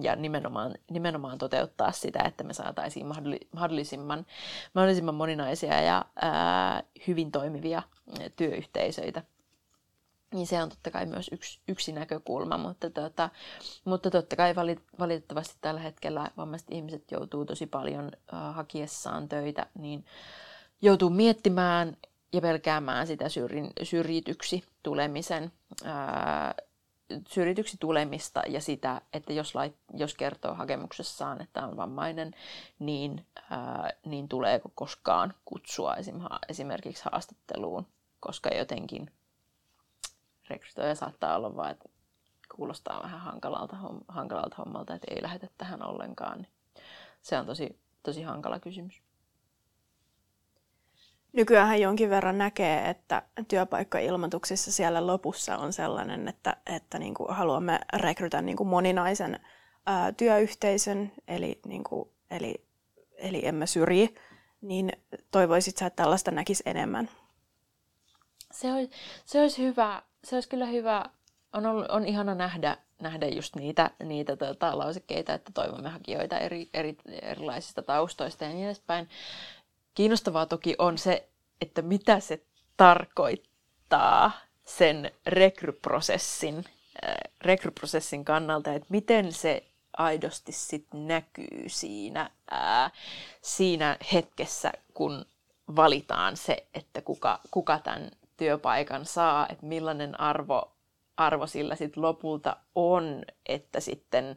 ja 0.00 0.16
nimenomaan, 0.16 0.74
nimenomaan 0.90 1.38
toteuttaa 1.38 1.92
sitä, 1.92 2.22
että 2.24 2.44
me 2.44 2.52
saataisiin 2.52 3.06
mahdollisimman, 3.52 4.26
mahdollisimman 4.74 5.14
moninaisia 5.14 5.80
ja 5.80 6.04
ää, 6.22 6.82
hyvin 7.06 7.32
toimivia 7.32 7.82
työyhteisöitä. 8.36 9.22
Niin 10.34 10.46
se 10.46 10.62
on 10.62 10.68
totta 10.68 10.90
kai 10.90 11.06
myös 11.06 11.30
yksi, 11.32 11.60
yksi 11.68 11.92
näkökulma, 11.92 12.58
mutta, 12.58 12.90
tota, 12.90 13.30
mutta 13.84 14.10
totta 14.10 14.36
kai 14.36 14.54
valitettavasti 14.98 15.54
tällä 15.60 15.80
hetkellä 15.80 16.30
vammaiset 16.36 16.68
ihmiset 16.70 17.10
joutuu 17.10 17.44
tosi 17.44 17.66
paljon 17.66 18.10
äh, 18.34 18.54
hakiessaan 18.54 19.28
töitä, 19.28 19.66
niin 19.78 20.04
joutuu 20.82 21.10
miettimään 21.10 21.96
ja 22.32 22.40
pelkäämään 22.40 23.06
sitä 23.06 23.28
syrjin, 23.28 23.70
syrjityksi 23.82 24.64
tulemisen, 24.82 25.52
äh, 25.86 26.54
syrjityksi 27.28 27.76
tulemista 27.80 28.42
ja 28.48 28.60
sitä, 28.60 29.00
että 29.12 29.32
jos, 29.32 29.54
lait, 29.54 29.74
jos 29.94 30.14
kertoo 30.14 30.54
hakemuksessaan, 30.54 31.42
että 31.42 31.66
on 31.66 31.76
vammainen, 31.76 32.34
niin, 32.78 33.26
äh, 33.52 33.92
niin 34.04 34.28
tuleeko 34.28 34.70
koskaan 34.74 35.34
kutsua 35.44 35.96
esimerkiksi 36.48 37.04
haastatteluun, 37.04 37.86
koska 38.20 38.48
jotenkin 38.48 39.10
rekrytoija 40.50 40.94
saattaa 40.94 41.36
olla 41.36 41.56
vaan, 41.56 41.70
että 41.70 41.88
kuulostaa 42.56 43.02
vähän 43.02 43.20
hankalalta, 43.20 43.76
hankalalta 44.08 44.56
hommalta, 44.58 44.94
että 44.94 45.14
ei 45.14 45.22
lähetä 45.22 45.48
tähän 45.58 45.86
ollenkaan. 45.86 46.46
Se 47.22 47.38
on 47.38 47.46
tosi, 47.46 47.78
tosi 48.02 48.22
hankala 48.22 48.60
kysymys. 48.60 49.02
Nykyään 51.32 51.80
jonkin 51.80 52.10
verran 52.10 52.38
näkee, 52.38 52.90
että 52.90 53.22
työpaikkailmoituksissa 53.48 54.72
siellä 54.72 55.06
lopussa 55.06 55.56
on 55.58 55.72
sellainen, 55.72 56.28
että, 56.28 56.56
että 56.66 56.98
niin 56.98 57.14
kuin 57.14 57.34
haluamme 57.34 57.80
rekrytä 57.92 58.42
niin 58.42 58.56
kuin 58.56 58.68
moninaisen 58.68 59.40
ää, 59.86 60.12
työyhteisön, 60.12 61.12
eli, 61.28 61.60
niin 61.66 61.84
kuin, 61.84 62.08
eli, 62.30 62.64
eli 63.16 63.46
emme 63.46 63.66
syrji, 63.66 64.14
niin 64.60 64.92
toivoisit 65.30 65.76
sä, 65.76 65.86
että 65.86 66.02
tällaista 66.02 66.30
näkisi 66.30 66.62
enemmän? 66.66 67.10
Se 68.52 68.72
olisi, 68.72 68.92
se 69.24 69.40
olisi 69.40 69.62
hyvä, 69.62 70.02
se 70.24 70.36
olisi 70.36 70.48
kyllä 70.48 70.66
hyvä, 70.66 71.04
on, 71.52 71.66
ollut, 71.66 71.90
on 71.90 72.04
ihana 72.06 72.34
nähdä, 72.34 72.76
nähdä 73.02 73.28
just 73.28 73.56
niitä, 73.56 73.90
niitä 74.04 74.36
tota, 74.36 74.78
lausekkeita, 74.78 75.34
että 75.34 75.52
toivomme 75.54 75.88
hakijoita 75.88 76.38
eri, 76.38 76.70
eri, 76.74 76.96
erilaisista 77.22 77.82
taustoista 77.82 78.44
ja 78.44 78.50
niin 78.50 78.66
edespäin. 78.66 79.08
Kiinnostavaa 79.94 80.46
toki 80.46 80.74
on 80.78 80.98
se, 80.98 81.28
että 81.60 81.82
mitä 81.82 82.20
se 82.20 82.42
tarkoittaa 82.76 84.32
sen 84.66 85.10
rekryprosessin, 85.26 86.64
äh, 87.04 87.14
rekryprosessin 87.40 88.24
kannalta, 88.24 88.72
että 88.72 88.86
miten 88.90 89.32
se 89.32 89.64
aidosti 89.96 90.52
sit 90.52 90.86
näkyy 90.94 91.64
siinä, 91.66 92.30
ää, 92.50 92.90
siinä 93.42 93.96
hetkessä, 94.12 94.72
kun 94.94 95.24
valitaan 95.76 96.36
se, 96.36 96.66
että 96.74 97.02
kuka, 97.02 97.40
kuka 97.50 97.78
tämän 97.78 98.10
työpaikan 98.36 99.06
saa, 99.06 99.46
että 99.48 99.66
millainen 99.66 100.20
arvo, 100.20 100.72
arvo 101.20 101.46
sillä 101.46 101.76
sitten 101.76 102.02
lopulta 102.02 102.56
on, 102.74 103.22
että 103.46 103.80
sitten, 103.80 104.36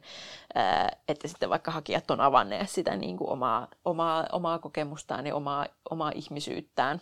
että 1.08 1.28
sitten 1.28 1.50
vaikka 1.50 1.70
hakijat 1.70 2.10
on 2.10 2.20
avanneet 2.20 2.70
sitä 2.70 2.96
niin 2.96 3.16
kuin 3.16 3.30
omaa, 3.30 3.68
omaa, 3.84 4.26
omaa 4.32 4.58
kokemustaan 4.58 5.26
ja 5.26 5.34
omaa, 5.34 5.66
omaa 5.90 6.12
ihmisyyttään. 6.14 7.00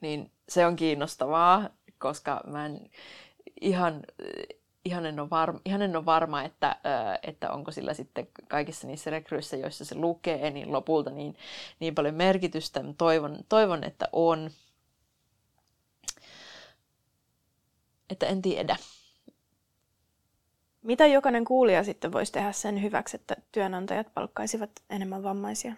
Niin 0.00 0.30
se 0.48 0.66
on 0.66 0.76
kiinnostavaa, 0.76 1.68
koska 1.98 2.40
mä 2.46 2.66
en 2.66 2.90
ihan, 3.60 4.02
ihan 4.84 5.06
en 5.06 5.20
ole 5.20 5.30
varma, 5.30 5.60
ihan 5.64 5.82
en 5.82 5.96
ole 5.96 6.04
varma 6.04 6.42
että, 6.42 6.76
että 7.22 7.52
onko 7.52 7.70
sillä 7.70 7.94
sitten 7.94 8.28
kaikissa 8.48 8.86
niissä 8.86 9.10
rekryissä, 9.10 9.56
joissa 9.56 9.84
se 9.84 9.94
lukee, 9.94 10.50
niin 10.50 10.72
lopulta 10.72 11.10
niin, 11.10 11.36
niin 11.80 11.94
paljon 11.94 12.14
merkitystä. 12.14 12.84
Toivon, 12.98 13.38
toivon, 13.48 13.84
että 13.84 14.08
on. 14.12 14.50
Että 18.12 18.26
en 18.26 18.42
tiedä. 18.42 18.76
Mitä 20.82 21.06
jokainen 21.06 21.44
kuulija 21.44 21.84
sitten 21.84 22.12
voisi 22.12 22.32
tehdä 22.32 22.52
sen 22.52 22.82
hyväksi, 22.82 23.16
että 23.16 23.36
työnantajat 23.52 24.14
palkkaisivat 24.14 24.70
enemmän 24.90 25.22
vammaisia? 25.22 25.72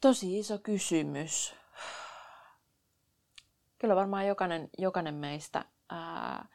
Tosi 0.00 0.38
iso 0.38 0.58
kysymys. 0.58 1.54
Kyllä 3.78 3.96
varmaan 3.96 4.26
jokainen, 4.26 4.70
jokainen 4.78 5.14
meistä 5.14 5.64
ää, 5.88 6.48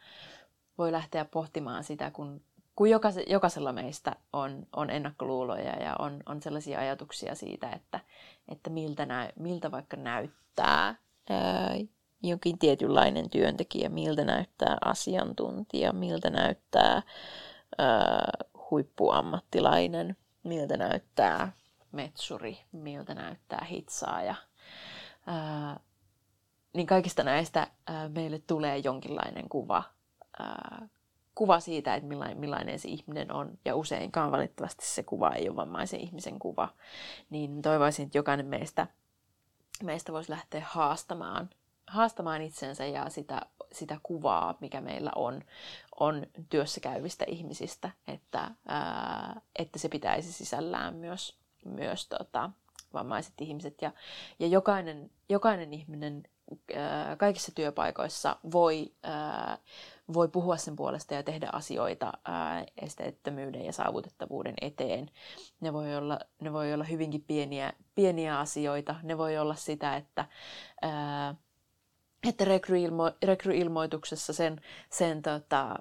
voi 0.77 0.91
lähteä 0.91 1.25
pohtimaan 1.25 1.83
sitä, 1.83 2.11
kun, 2.11 2.41
kun 2.75 2.89
jokase, 2.89 3.23
jokaisella 3.27 3.73
meistä 3.73 4.15
on, 4.33 4.67
on 4.75 4.89
ennakkoluuloja 4.89 5.83
ja 5.83 5.95
on, 5.99 6.23
on 6.25 6.41
sellaisia 6.41 6.79
ajatuksia 6.79 7.35
siitä, 7.35 7.71
että, 7.71 7.99
että 8.47 8.69
miltä, 8.69 9.05
nä, 9.05 9.29
miltä 9.39 9.71
vaikka 9.71 9.97
näyttää 9.97 10.95
ää, 11.29 11.75
jokin 12.23 12.59
tietynlainen 12.59 13.29
työntekijä, 13.29 13.89
miltä 13.89 14.25
näyttää 14.25 14.77
asiantuntija, 14.85 15.93
miltä 15.93 16.29
näyttää 16.29 17.01
ää, 17.77 18.31
huippuammattilainen, 18.71 20.17
miltä 20.43 20.77
näyttää 20.77 21.51
metsuri, 21.91 22.57
miltä 22.71 23.13
näyttää 23.13 23.65
hitsaaja. 23.69 24.35
Ää, 25.27 25.79
niin 26.73 26.87
kaikista 26.87 27.23
näistä 27.23 27.67
ää, 27.87 28.09
meille 28.09 28.41
tulee 28.47 28.77
jonkinlainen 28.77 29.49
kuva, 29.49 29.83
ää, 30.39 30.87
kuva 31.35 31.59
siitä, 31.59 31.95
että 31.95 32.07
millainen, 32.07 32.37
millainen 32.37 32.79
se 32.79 32.89
ihminen 32.89 33.31
on, 33.31 33.57
ja 33.65 33.75
useinkaan 33.75 34.31
valitettavasti 34.31 34.85
se 34.85 35.03
kuva 35.03 35.31
ei 35.31 35.49
ole 35.49 35.55
vammaisen 35.55 35.99
ihmisen 35.99 36.39
kuva, 36.39 36.69
niin 37.29 37.61
toivoisin, 37.61 38.05
että 38.05 38.17
jokainen 38.17 38.45
meistä 38.45 38.87
meistä 39.83 40.11
voisi 40.11 40.31
lähteä 40.31 40.63
haastamaan, 40.69 41.49
haastamaan 41.87 42.41
itsensä 42.41 42.85
ja 42.85 43.09
sitä, 43.09 43.41
sitä 43.71 43.99
kuvaa, 44.03 44.57
mikä 44.61 44.81
meillä 44.81 45.11
on, 45.15 45.41
on 45.99 46.27
työssä 46.49 46.79
käyvistä 46.79 47.25
ihmisistä, 47.27 47.91
että, 48.07 48.51
ää, 48.67 49.41
että 49.59 49.79
se 49.79 49.89
pitäisi 49.89 50.33
sisällään 50.33 50.95
myös, 50.95 51.37
myös 51.65 52.07
tota, 52.07 52.49
vammaiset 52.93 53.33
ihmiset. 53.41 53.81
Ja, 53.81 53.91
ja 54.39 54.47
jokainen, 54.47 55.11
jokainen 55.29 55.73
ihminen 55.73 56.23
ää, 56.75 57.15
kaikissa 57.15 57.51
työpaikoissa 57.55 58.37
voi, 58.51 58.91
ää, 59.03 59.57
voi 60.13 60.27
puhua 60.27 60.57
sen 60.57 60.75
puolesta 60.75 61.13
ja 61.13 61.23
tehdä 61.23 61.49
asioita 61.51 62.13
esteettömyyden 62.81 63.65
ja 63.65 63.73
saavutettavuuden 63.73 64.53
eteen. 64.61 65.11
Ne 65.61 65.73
voi 65.73 65.95
olla, 65.95 66.19
ne 66.41 66.53
voi 66.53 66.73
olla 66.73 66.83
hyvinkin 66.83 67.23
pieniä, 67.27 67.73
pieniä 67.95 68.39
asioita. 68.39 68.95
Ne 69.03 69.17
voi 69.17 69.37
olla 69.37 69.55
sitä, 69.55 69.95
että, 69.95 70.25
ää, 70.81 71.35
että 72.27 72.45
rekryilmo, 72.45 73.11
rekryilmoituksessa 73.23 74.33
sen, 74.33 74.61
sen 74.89 75.21
tota, 75.21 75.75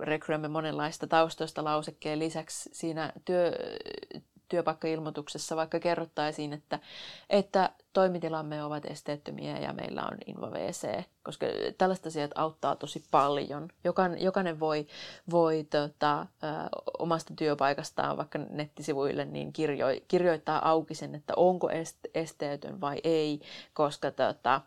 rekryämme 0.00 0.48
monenlaista 0.48 1.06
taustoista 1.06 1.64
lausekkeen 1.64 2.18
lisäksi 2.18 2.70
siinä 2.72 3.12
työ, 3.24 3.52
työpaikkailmoituksessa 4.48 5.56
vaikka 5.56 5.80
kerrottaisiin, 5.80 6.52
että, 6.52 6.78
että 7.30 7.70
toimitilamme 7.92 8.64
ovat 8.64 8.84
esteettömiä 8.84 9.58
ja 9.58 9.72
meillä 9.72 10.02
on 10.02 10.18
InvaVC, 10.26 11.02
koska 11.22 11.46
tällaista 11.78 12.08
asiat 12.08 12.30
auttaa 12.34 12.76
tosi 12.76 13.04
paljon. 13.10 13.68
Jokainen, 13.84 14.22
jokainen 14.22 14.60
voi, 14.60 14.86
voi 15.30 15.66
tota, 15.70 16.20
ö, 16.20 16.26
omasta 16.98 17.34
työpaikastaan 17.36 18.16
vaikka 18.16 18.38
nettisivuille 18.38 19.24
niin 19.24 19.52
kirjo, 19.52 19.86
kirjoittaa 20.08 20.70
auki 20.70 20.94
sen, 20.94 21.14
että 21.14 21.32
onko 21.36 21.70
esteetön 22.14 22.80
vai 22.80 23.00
ei, 23.04 23.40
koska 23.74 24.10
tota, 24.10 24.60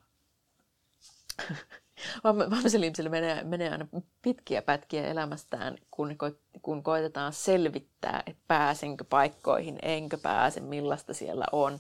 vammaisille 2.24 2.86
ihmisille 2.86 3.10
menee, 3.10 3.44
menee 3.44 3.70
aina 3.70 3.88
pitkiä 4.22 4.62
pätkiä 4.62 5.08
elämästään, 5.08 5.78
kun, 5.92 6.16
kun 6.62 6.84
koitetaan 6.84 7.34
selvittää, 7.34 8.24
että 8.26 8.44
pääsenkö 8.48 9.04
paikkoihin, 9.04 9.80
enkö 9.82 10.18
pääse, 10.18 10.60
millaista 10.60 11.14
siellä 11.14 11.46
on. 11.52 11.80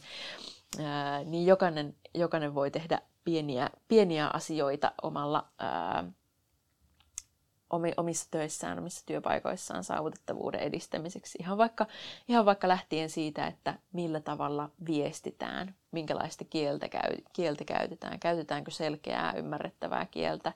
Ää, 0.79 1.23
niin 1.23 1.45
jokainen, 1.45 1.95
jokainen 2.13 2.55
voi 2.55 2.71
tehdä 2.71 3.01
pieniä, 3.23 3.69
pieniä 3.87 4.27
asioita 4.33 4.91
omalla, 5.01 5.47
ää, 5.59 6.03
omissa 7.97 8.27
töissään, 8.31 8.79
omissa 8.79 9.05
työpaikoissaan 9.05 9.83
saavutettavuuden 9.83 10.61
edistämiseksi. 10.61 11.37
Ihan 11.41 11.57
vaikka, 11.57 11.85
ihan 12.27 12.45
vaikka 12.45 12.67
lähtien 12.67 13.09
siitä, 13.09 13.47
että 13.47 13.73
millä 13.93 14.19
tavalla 14.19 14.69
viestitään, 14.87 15.75
minkälaista 15.91 16.45
kieltä, 16.45 16.89
käy, 16.89 17.15
kieltä 17.33 17.63
käytetään, 17.65 18.19
käytetäänkö 18.19 18.71
selkeää, 18.71 19.33
ymmärrettävää 19.33 20.05
kieltä, 20.11 20.53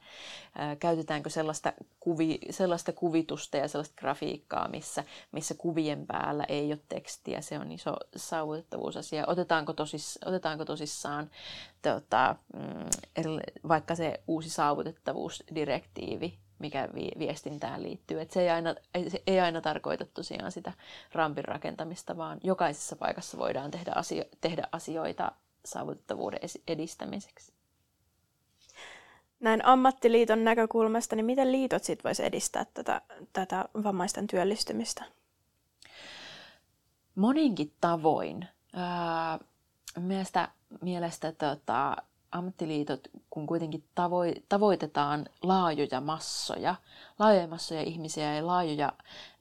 ää, 0.55 0.75
käytetäänkö 0.75 1.29
sellaista, 1.29 1.73
kuvi, 1.99 2.39
sellaista 2.49 2.91
kuvitusta 2.93 3.57
ja 3.57 3.67
sellaista 3.67 3.95
grafiikkaa, 3.99 4.67
missä, 4.67 5.03
missä 5.31 5.55
kuvien 5.57 6.07
päällä 6.07 6.43
ei 6.43 6.71
ole 6.71 6.79
tekstiä, 6.89 7.41
se 7.41 7.59
on 7.59 7.71
iso 7.71 7.95
saavutettavuusasia. 8.15 9.23
Otetaanko, 9.27 9.73
tosis, 9.73 10.19
otetaanko 10.25 10.65
tosissaan 10.65 11.29
tota, 11.81 12.35
mm, 12.53 12.89
vaikka 13.67 13.95
se 13.95 14.19
uusi 14.27 14.49
saavutettavuusdirektiivi, 14.49 16.37
mikä 16.63 16.89
viestintään 17.19 17.83
liittyy. 17.83 18.21
Et 18.21 18.31
se, 18.31 18.41
ei 18.41 18.49
aina, 18.49 18.75
se 19.07 19.23
ei 19.27 19.39
aina 19.39 19.61
tarkoita 19.61 20.05
tosiaan 20.05 20.51
sitä 20.51 20.73
rampin 21.11 21.45
rakentamista, 21.45 22.17
vaan 22.17 22.39
jokaisessa 22.43 22.95
paikassa 22.95 23.37
voidaan 23.37 23.71
tehdä, 23.71 23.91
asio, 23.95 24.23
tehdä 24.41 24.63
asioita 24.71 25.31
saavutettavuuden 25.65 26.39
edistämiseksi. 26.67 27.53
Näin 29.39 29.65
ammattiliiton 29.65 30.43
näkökulmasta, 30.43 31.15
niin 31.15 31.25
miten 31.25 31.51
liitot 31.51 31.83
sit 31.83 32.03
voisi 32.03 32.25
edistää 32.25 32.65
tätä, 32.73 33.01
tätä 33.33 33.65
vammaisten 33.83 34.27
työllistymistä? 34.27 35.05
Moninkin 37.15 37.73
tavoin. 37.81 38.47
Ää, 38.73 39.39
mielestä, 39.99 40.49
mielestä 40.81 41.31
tota, 41.31 41.97
ammattiliitot, 42.33 43.07
kun 43.29 43.47
kuitenkin 43.47 43.83
tavo- 43.95 44.41
tavoitetaan 44.49 45.25
laajoja 45.41 46.01
massoja, 46.01 46.75
laajoja 47.19 47.47
massoja 47.47 47.81
ihmisiä 47.81 48.35
ja 48.35 48.47
laajoja 48.47 48.93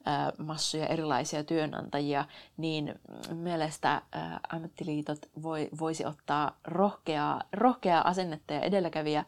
ää, 0.05 0.31
massoja 0.37 0.87
erilaisia 0.87 1.43
työnantajia, 1.43 2.25
niin 2.57 2.99
mielestä 3.33 4.01
ää, 4.11 4.39
ammattiliitot 4.49 5.19
voi, 5.43 5.69
voisi 5.79 6.05
ottaa 6.05 6.57
rohkeaa, 6.63 7.41
rohkeaa 7.53 8.07
asennetta 8.07 8.53
ja 8.53 8.61
edelläkävijä, 8.61 9.25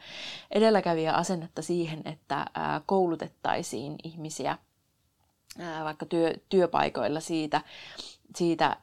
edelläkävijä 0.52 1.14
asennetta 1.14 1.62
siihen, 1.62 2.02
että 2.06 2.46
ää, 2.54 2.82
koulutettaisiin 2.86 3.96
ihmisiä 4.04 4.58
ää, 5.60 5.84
vaikka 5.84 6.06
työ, 6.06 6.34
työpaikoilla 6.50 7.20
siitä, 7.20 7.62
siitä, 8.36 8.78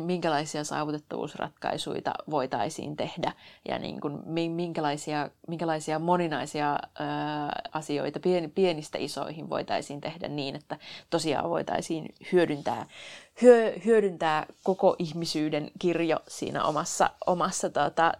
minkälaisia 0.00 0.64
saavutettavuusratkaisuja 0.64 2.14
voitaisiin 2.30 2.96
tehdä 2.96 3.32
ja 3.68 3.78
niin 3.78 4.00
kuin, 4.00 4.18
minkälaisia, 4.52 5.30
minkälaisia 5.48 5.98
moninaisia 5.98 6.78
asioita 7.72 8.20
pienistä 8.54 8.98
isoihin 8.98 9.50
voitaisiin 9.50 10.00
tehdä 10.00 10.28
niin, 10.28 10.56
että 10.56 10.78
tosiaan 11.10 11.50
voitaisiin 11.50 12.14
hyödyntää, 12.32 12.86
hyödyntää 13.84 14.46
koko 14.62 14.96
ihmisyyden 14.98 15.70
kirjo 15.78 16.16
siinä 16.28 16.64
omassa, 16.64 17.10
omassa 17.26 17.70
tota, 17.70 18.12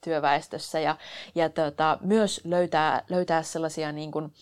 työväestössä 0.00 0.80
ja, 0.80 0.96
ja 1.34 1.48
tota, 1.48 1.98
myös 2.00 2.40
löytää, 2.44 3.02
löytää 3.08 3.42
sellaisia 3.42 3.92
niin 3.92 4.10
kuin, 4.10 4.32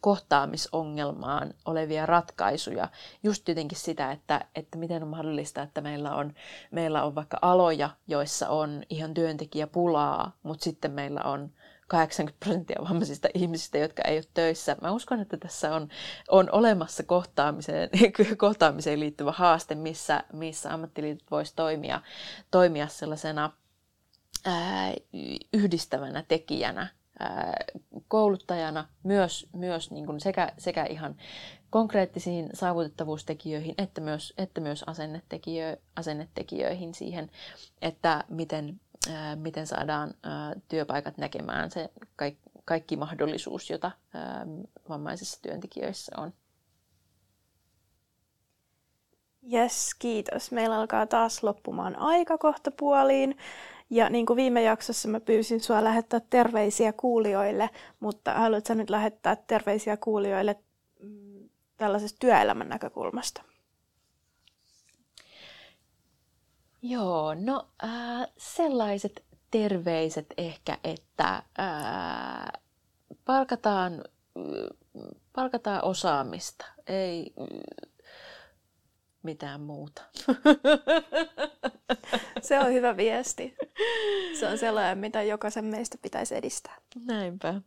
kohtaamisongelmaan 0.00 1.54
olevia 1.64 2.06
ratkaisuja. 2.06 2.88
Just 3.22 3.48
jotenkin 3.48 3.78
sitä, 3.78 4.12
että, 4.12 4.44
että 4.54 4.78
miten 4.78 5.02
on 5.02 5.08
mahdollista, 5.08 5.62
että 5.62 5.80
meillä 5.80 6.14
on, 6.14 6.34
meillä 6.70 7.04
on 7.04 7.14
vaikka 7.14 7.38
aloja, 7.42 7.90
joissa 8.06 8.48
on 8.48 8.82
ihan 8.90 9.14
työntekijäpulaa, 9.14 10.32
mutta 10.42 10.64
sitten 10.64 10.90
meillä 10.90 11.20
on 11.20 11.50
80 11.88 12.44
prosenttia 12.44 12.82
vammaisista 12.88 13.28
ihmisistä, 13.34 13.78
jotka 13.78 14.02
ei 14.02 14.16
ole 14.16 14.24
töissä. 14.34 14.76
Mä 14.82 14.90
uskon, 14.90 15.20
että 15.20 15.36
tässä 15.36 15.74
on, 15.74 15.88
on 16.28 16.48
olemassa 16.52 17.02
kohtaamiseen, 17.02 17.90
kohtaamiseen 18.36 19.00
liittyvä 19.00 19.32
haaste, 19.32 19.74
missä, 19.74 20.24
missä 20.32 20.74
ammattiliitot 20.74 21.30
voisi 21.30 21.56
toimia, 21.56 22.00
toimia 22.50 22.88
sellaisena 22.88 23.52
ää, 24.44 24.92
yhdistävänä 25.52 26.24
tekijänä 26.28 26.99
kouluttajana 28.08 28.88
myös, 29.02 29.48
myös 29.52 29.90
niin 29.90 30.06
kuin 30.06 30.20
sekä, 30.20 30.52
sekä 30.58 30.84
ihan 30.84 31.16
konkreettisiin 31.70 32.50
saavutettavuustekijöihin 32.54 33.74
että 33.78 34.00
myös, 34.00 34.32
että 34.38 34.60
myös 34.60 34.84
asennetekijö, 34.86 35.76
asennetekijöihin 35.96 36.94
siihen, 36.94 37.30
että 37.82 38.24
miten, 38.28 38.80
ää, 39.12 39.36
miten 39.36 39.66
saadaan 39.66 40.14
ää, 40.22 40.54
työpaikat 40.68 41.18
näkemään 41.18 41.70
se 41.70 41.90
kaikki, 42.16 42.50
kaikki 42.64 42.96
mahdollisuus, 42.96 43.70
jota 43.70 43.90
ää, 44.14 44.46
vammaisissa 44.88 45.42
työntekijöissä 45.42 46.12
on. 46.16 46.32
Yes, 49.52 49.94
kiitos. 49.98 50.52
Meillä 50.52 50.76
alkaa 50.76 51.06
taas 51.06 51.42
loppumaan 51.42 51.96
aika 51.96 52.38
kohta 52.38 52.70
puoliin. 52.70 53.36
Ja 53.90 54.10
niin 54.10 54.26
kuin 54.26 54.36
viime 54.36 54.62
jaksossa 54.62 55.08
mä 55.08 55.20
pyysin 55.20 55.60
sua 55.60 55.84
lähettää 55.84 56.20
terveisiä 56.30 56.92
kuulijoille, 56.92 57.70
mutta 58.00 58.34
haluatko 58.34 58.74
nyt 58.74 58.90
lähettää 58.90 59.36
terveisiä 59.36 59.96
kuulijoille 59.96 60.56
mm, 61.02 61.48
tällaisesta 61.76 62.16
työelämän 62.20 62.68
näkökulmasta? 62.68 63.42
Joo, 66.82 67.34
no 67.34 67.68
äh, 67.84 68.26
sellaiset 68.36 69.24
terveiset 69.50 70.26
ehkä, 70.38 70.78
että 70.84 71.42
äh, 71.60 72.62
palkataan, 73.24 73.92
äh, 73.94 75.04
palkataan 75.32 75.84
osaamista, 75.84 76.66
ei 76.86 77.32
mitään 79.22 79.60
muuta. 79.60 80.02
Se 82.42 82.58
on 82.58 82.72
hyvä 82.72 82.96
viesti. 82.96 83.54
Se 84.40 84.46
on 84.46 84.58
sellainen, 84.58 84.98
mitä 84.98 85.22
jokaisen 85.22 85.64
meistä 85.64 85.98
pitäisi 86.02 86.34
edistää. 86.34 86.76
Näinpä. 87.06 87.60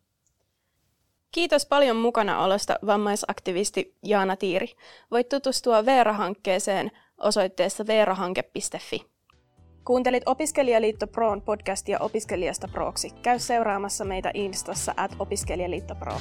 Kiitos 1.31 1.65
paljon 1.65 1.97
mukana 1.97 2.43
olosta 2.43 2.79
vammaisaktivisti 2.85 3.95
Jaana 4.03 4.35
Tiiri. 4.35 4.67
Voit 5.11 5.29
tutustua 5.29 5.85
Veera-hankkeeseen 5.85 6.91
osoitteessa 7.17 7.87
veerahanke.fi. 7.87 9.13
Kuuntelit 9.85 10.23
Opiskelijaliitto 10.25 11.07
Proon 11.07 11.41
podcastia 11.41 11.99
opiskelijasta 11.99 12.67
proksi. 12.67 13.09
Käy 13.21 13.39
seuraamassa 13.39 14.05
meitä 14.05 14.31
Instassa 14.33 14.93
at 14.97 15.11
opiskelijaliitto 15.19 15.95
Pro. 15.95 16.13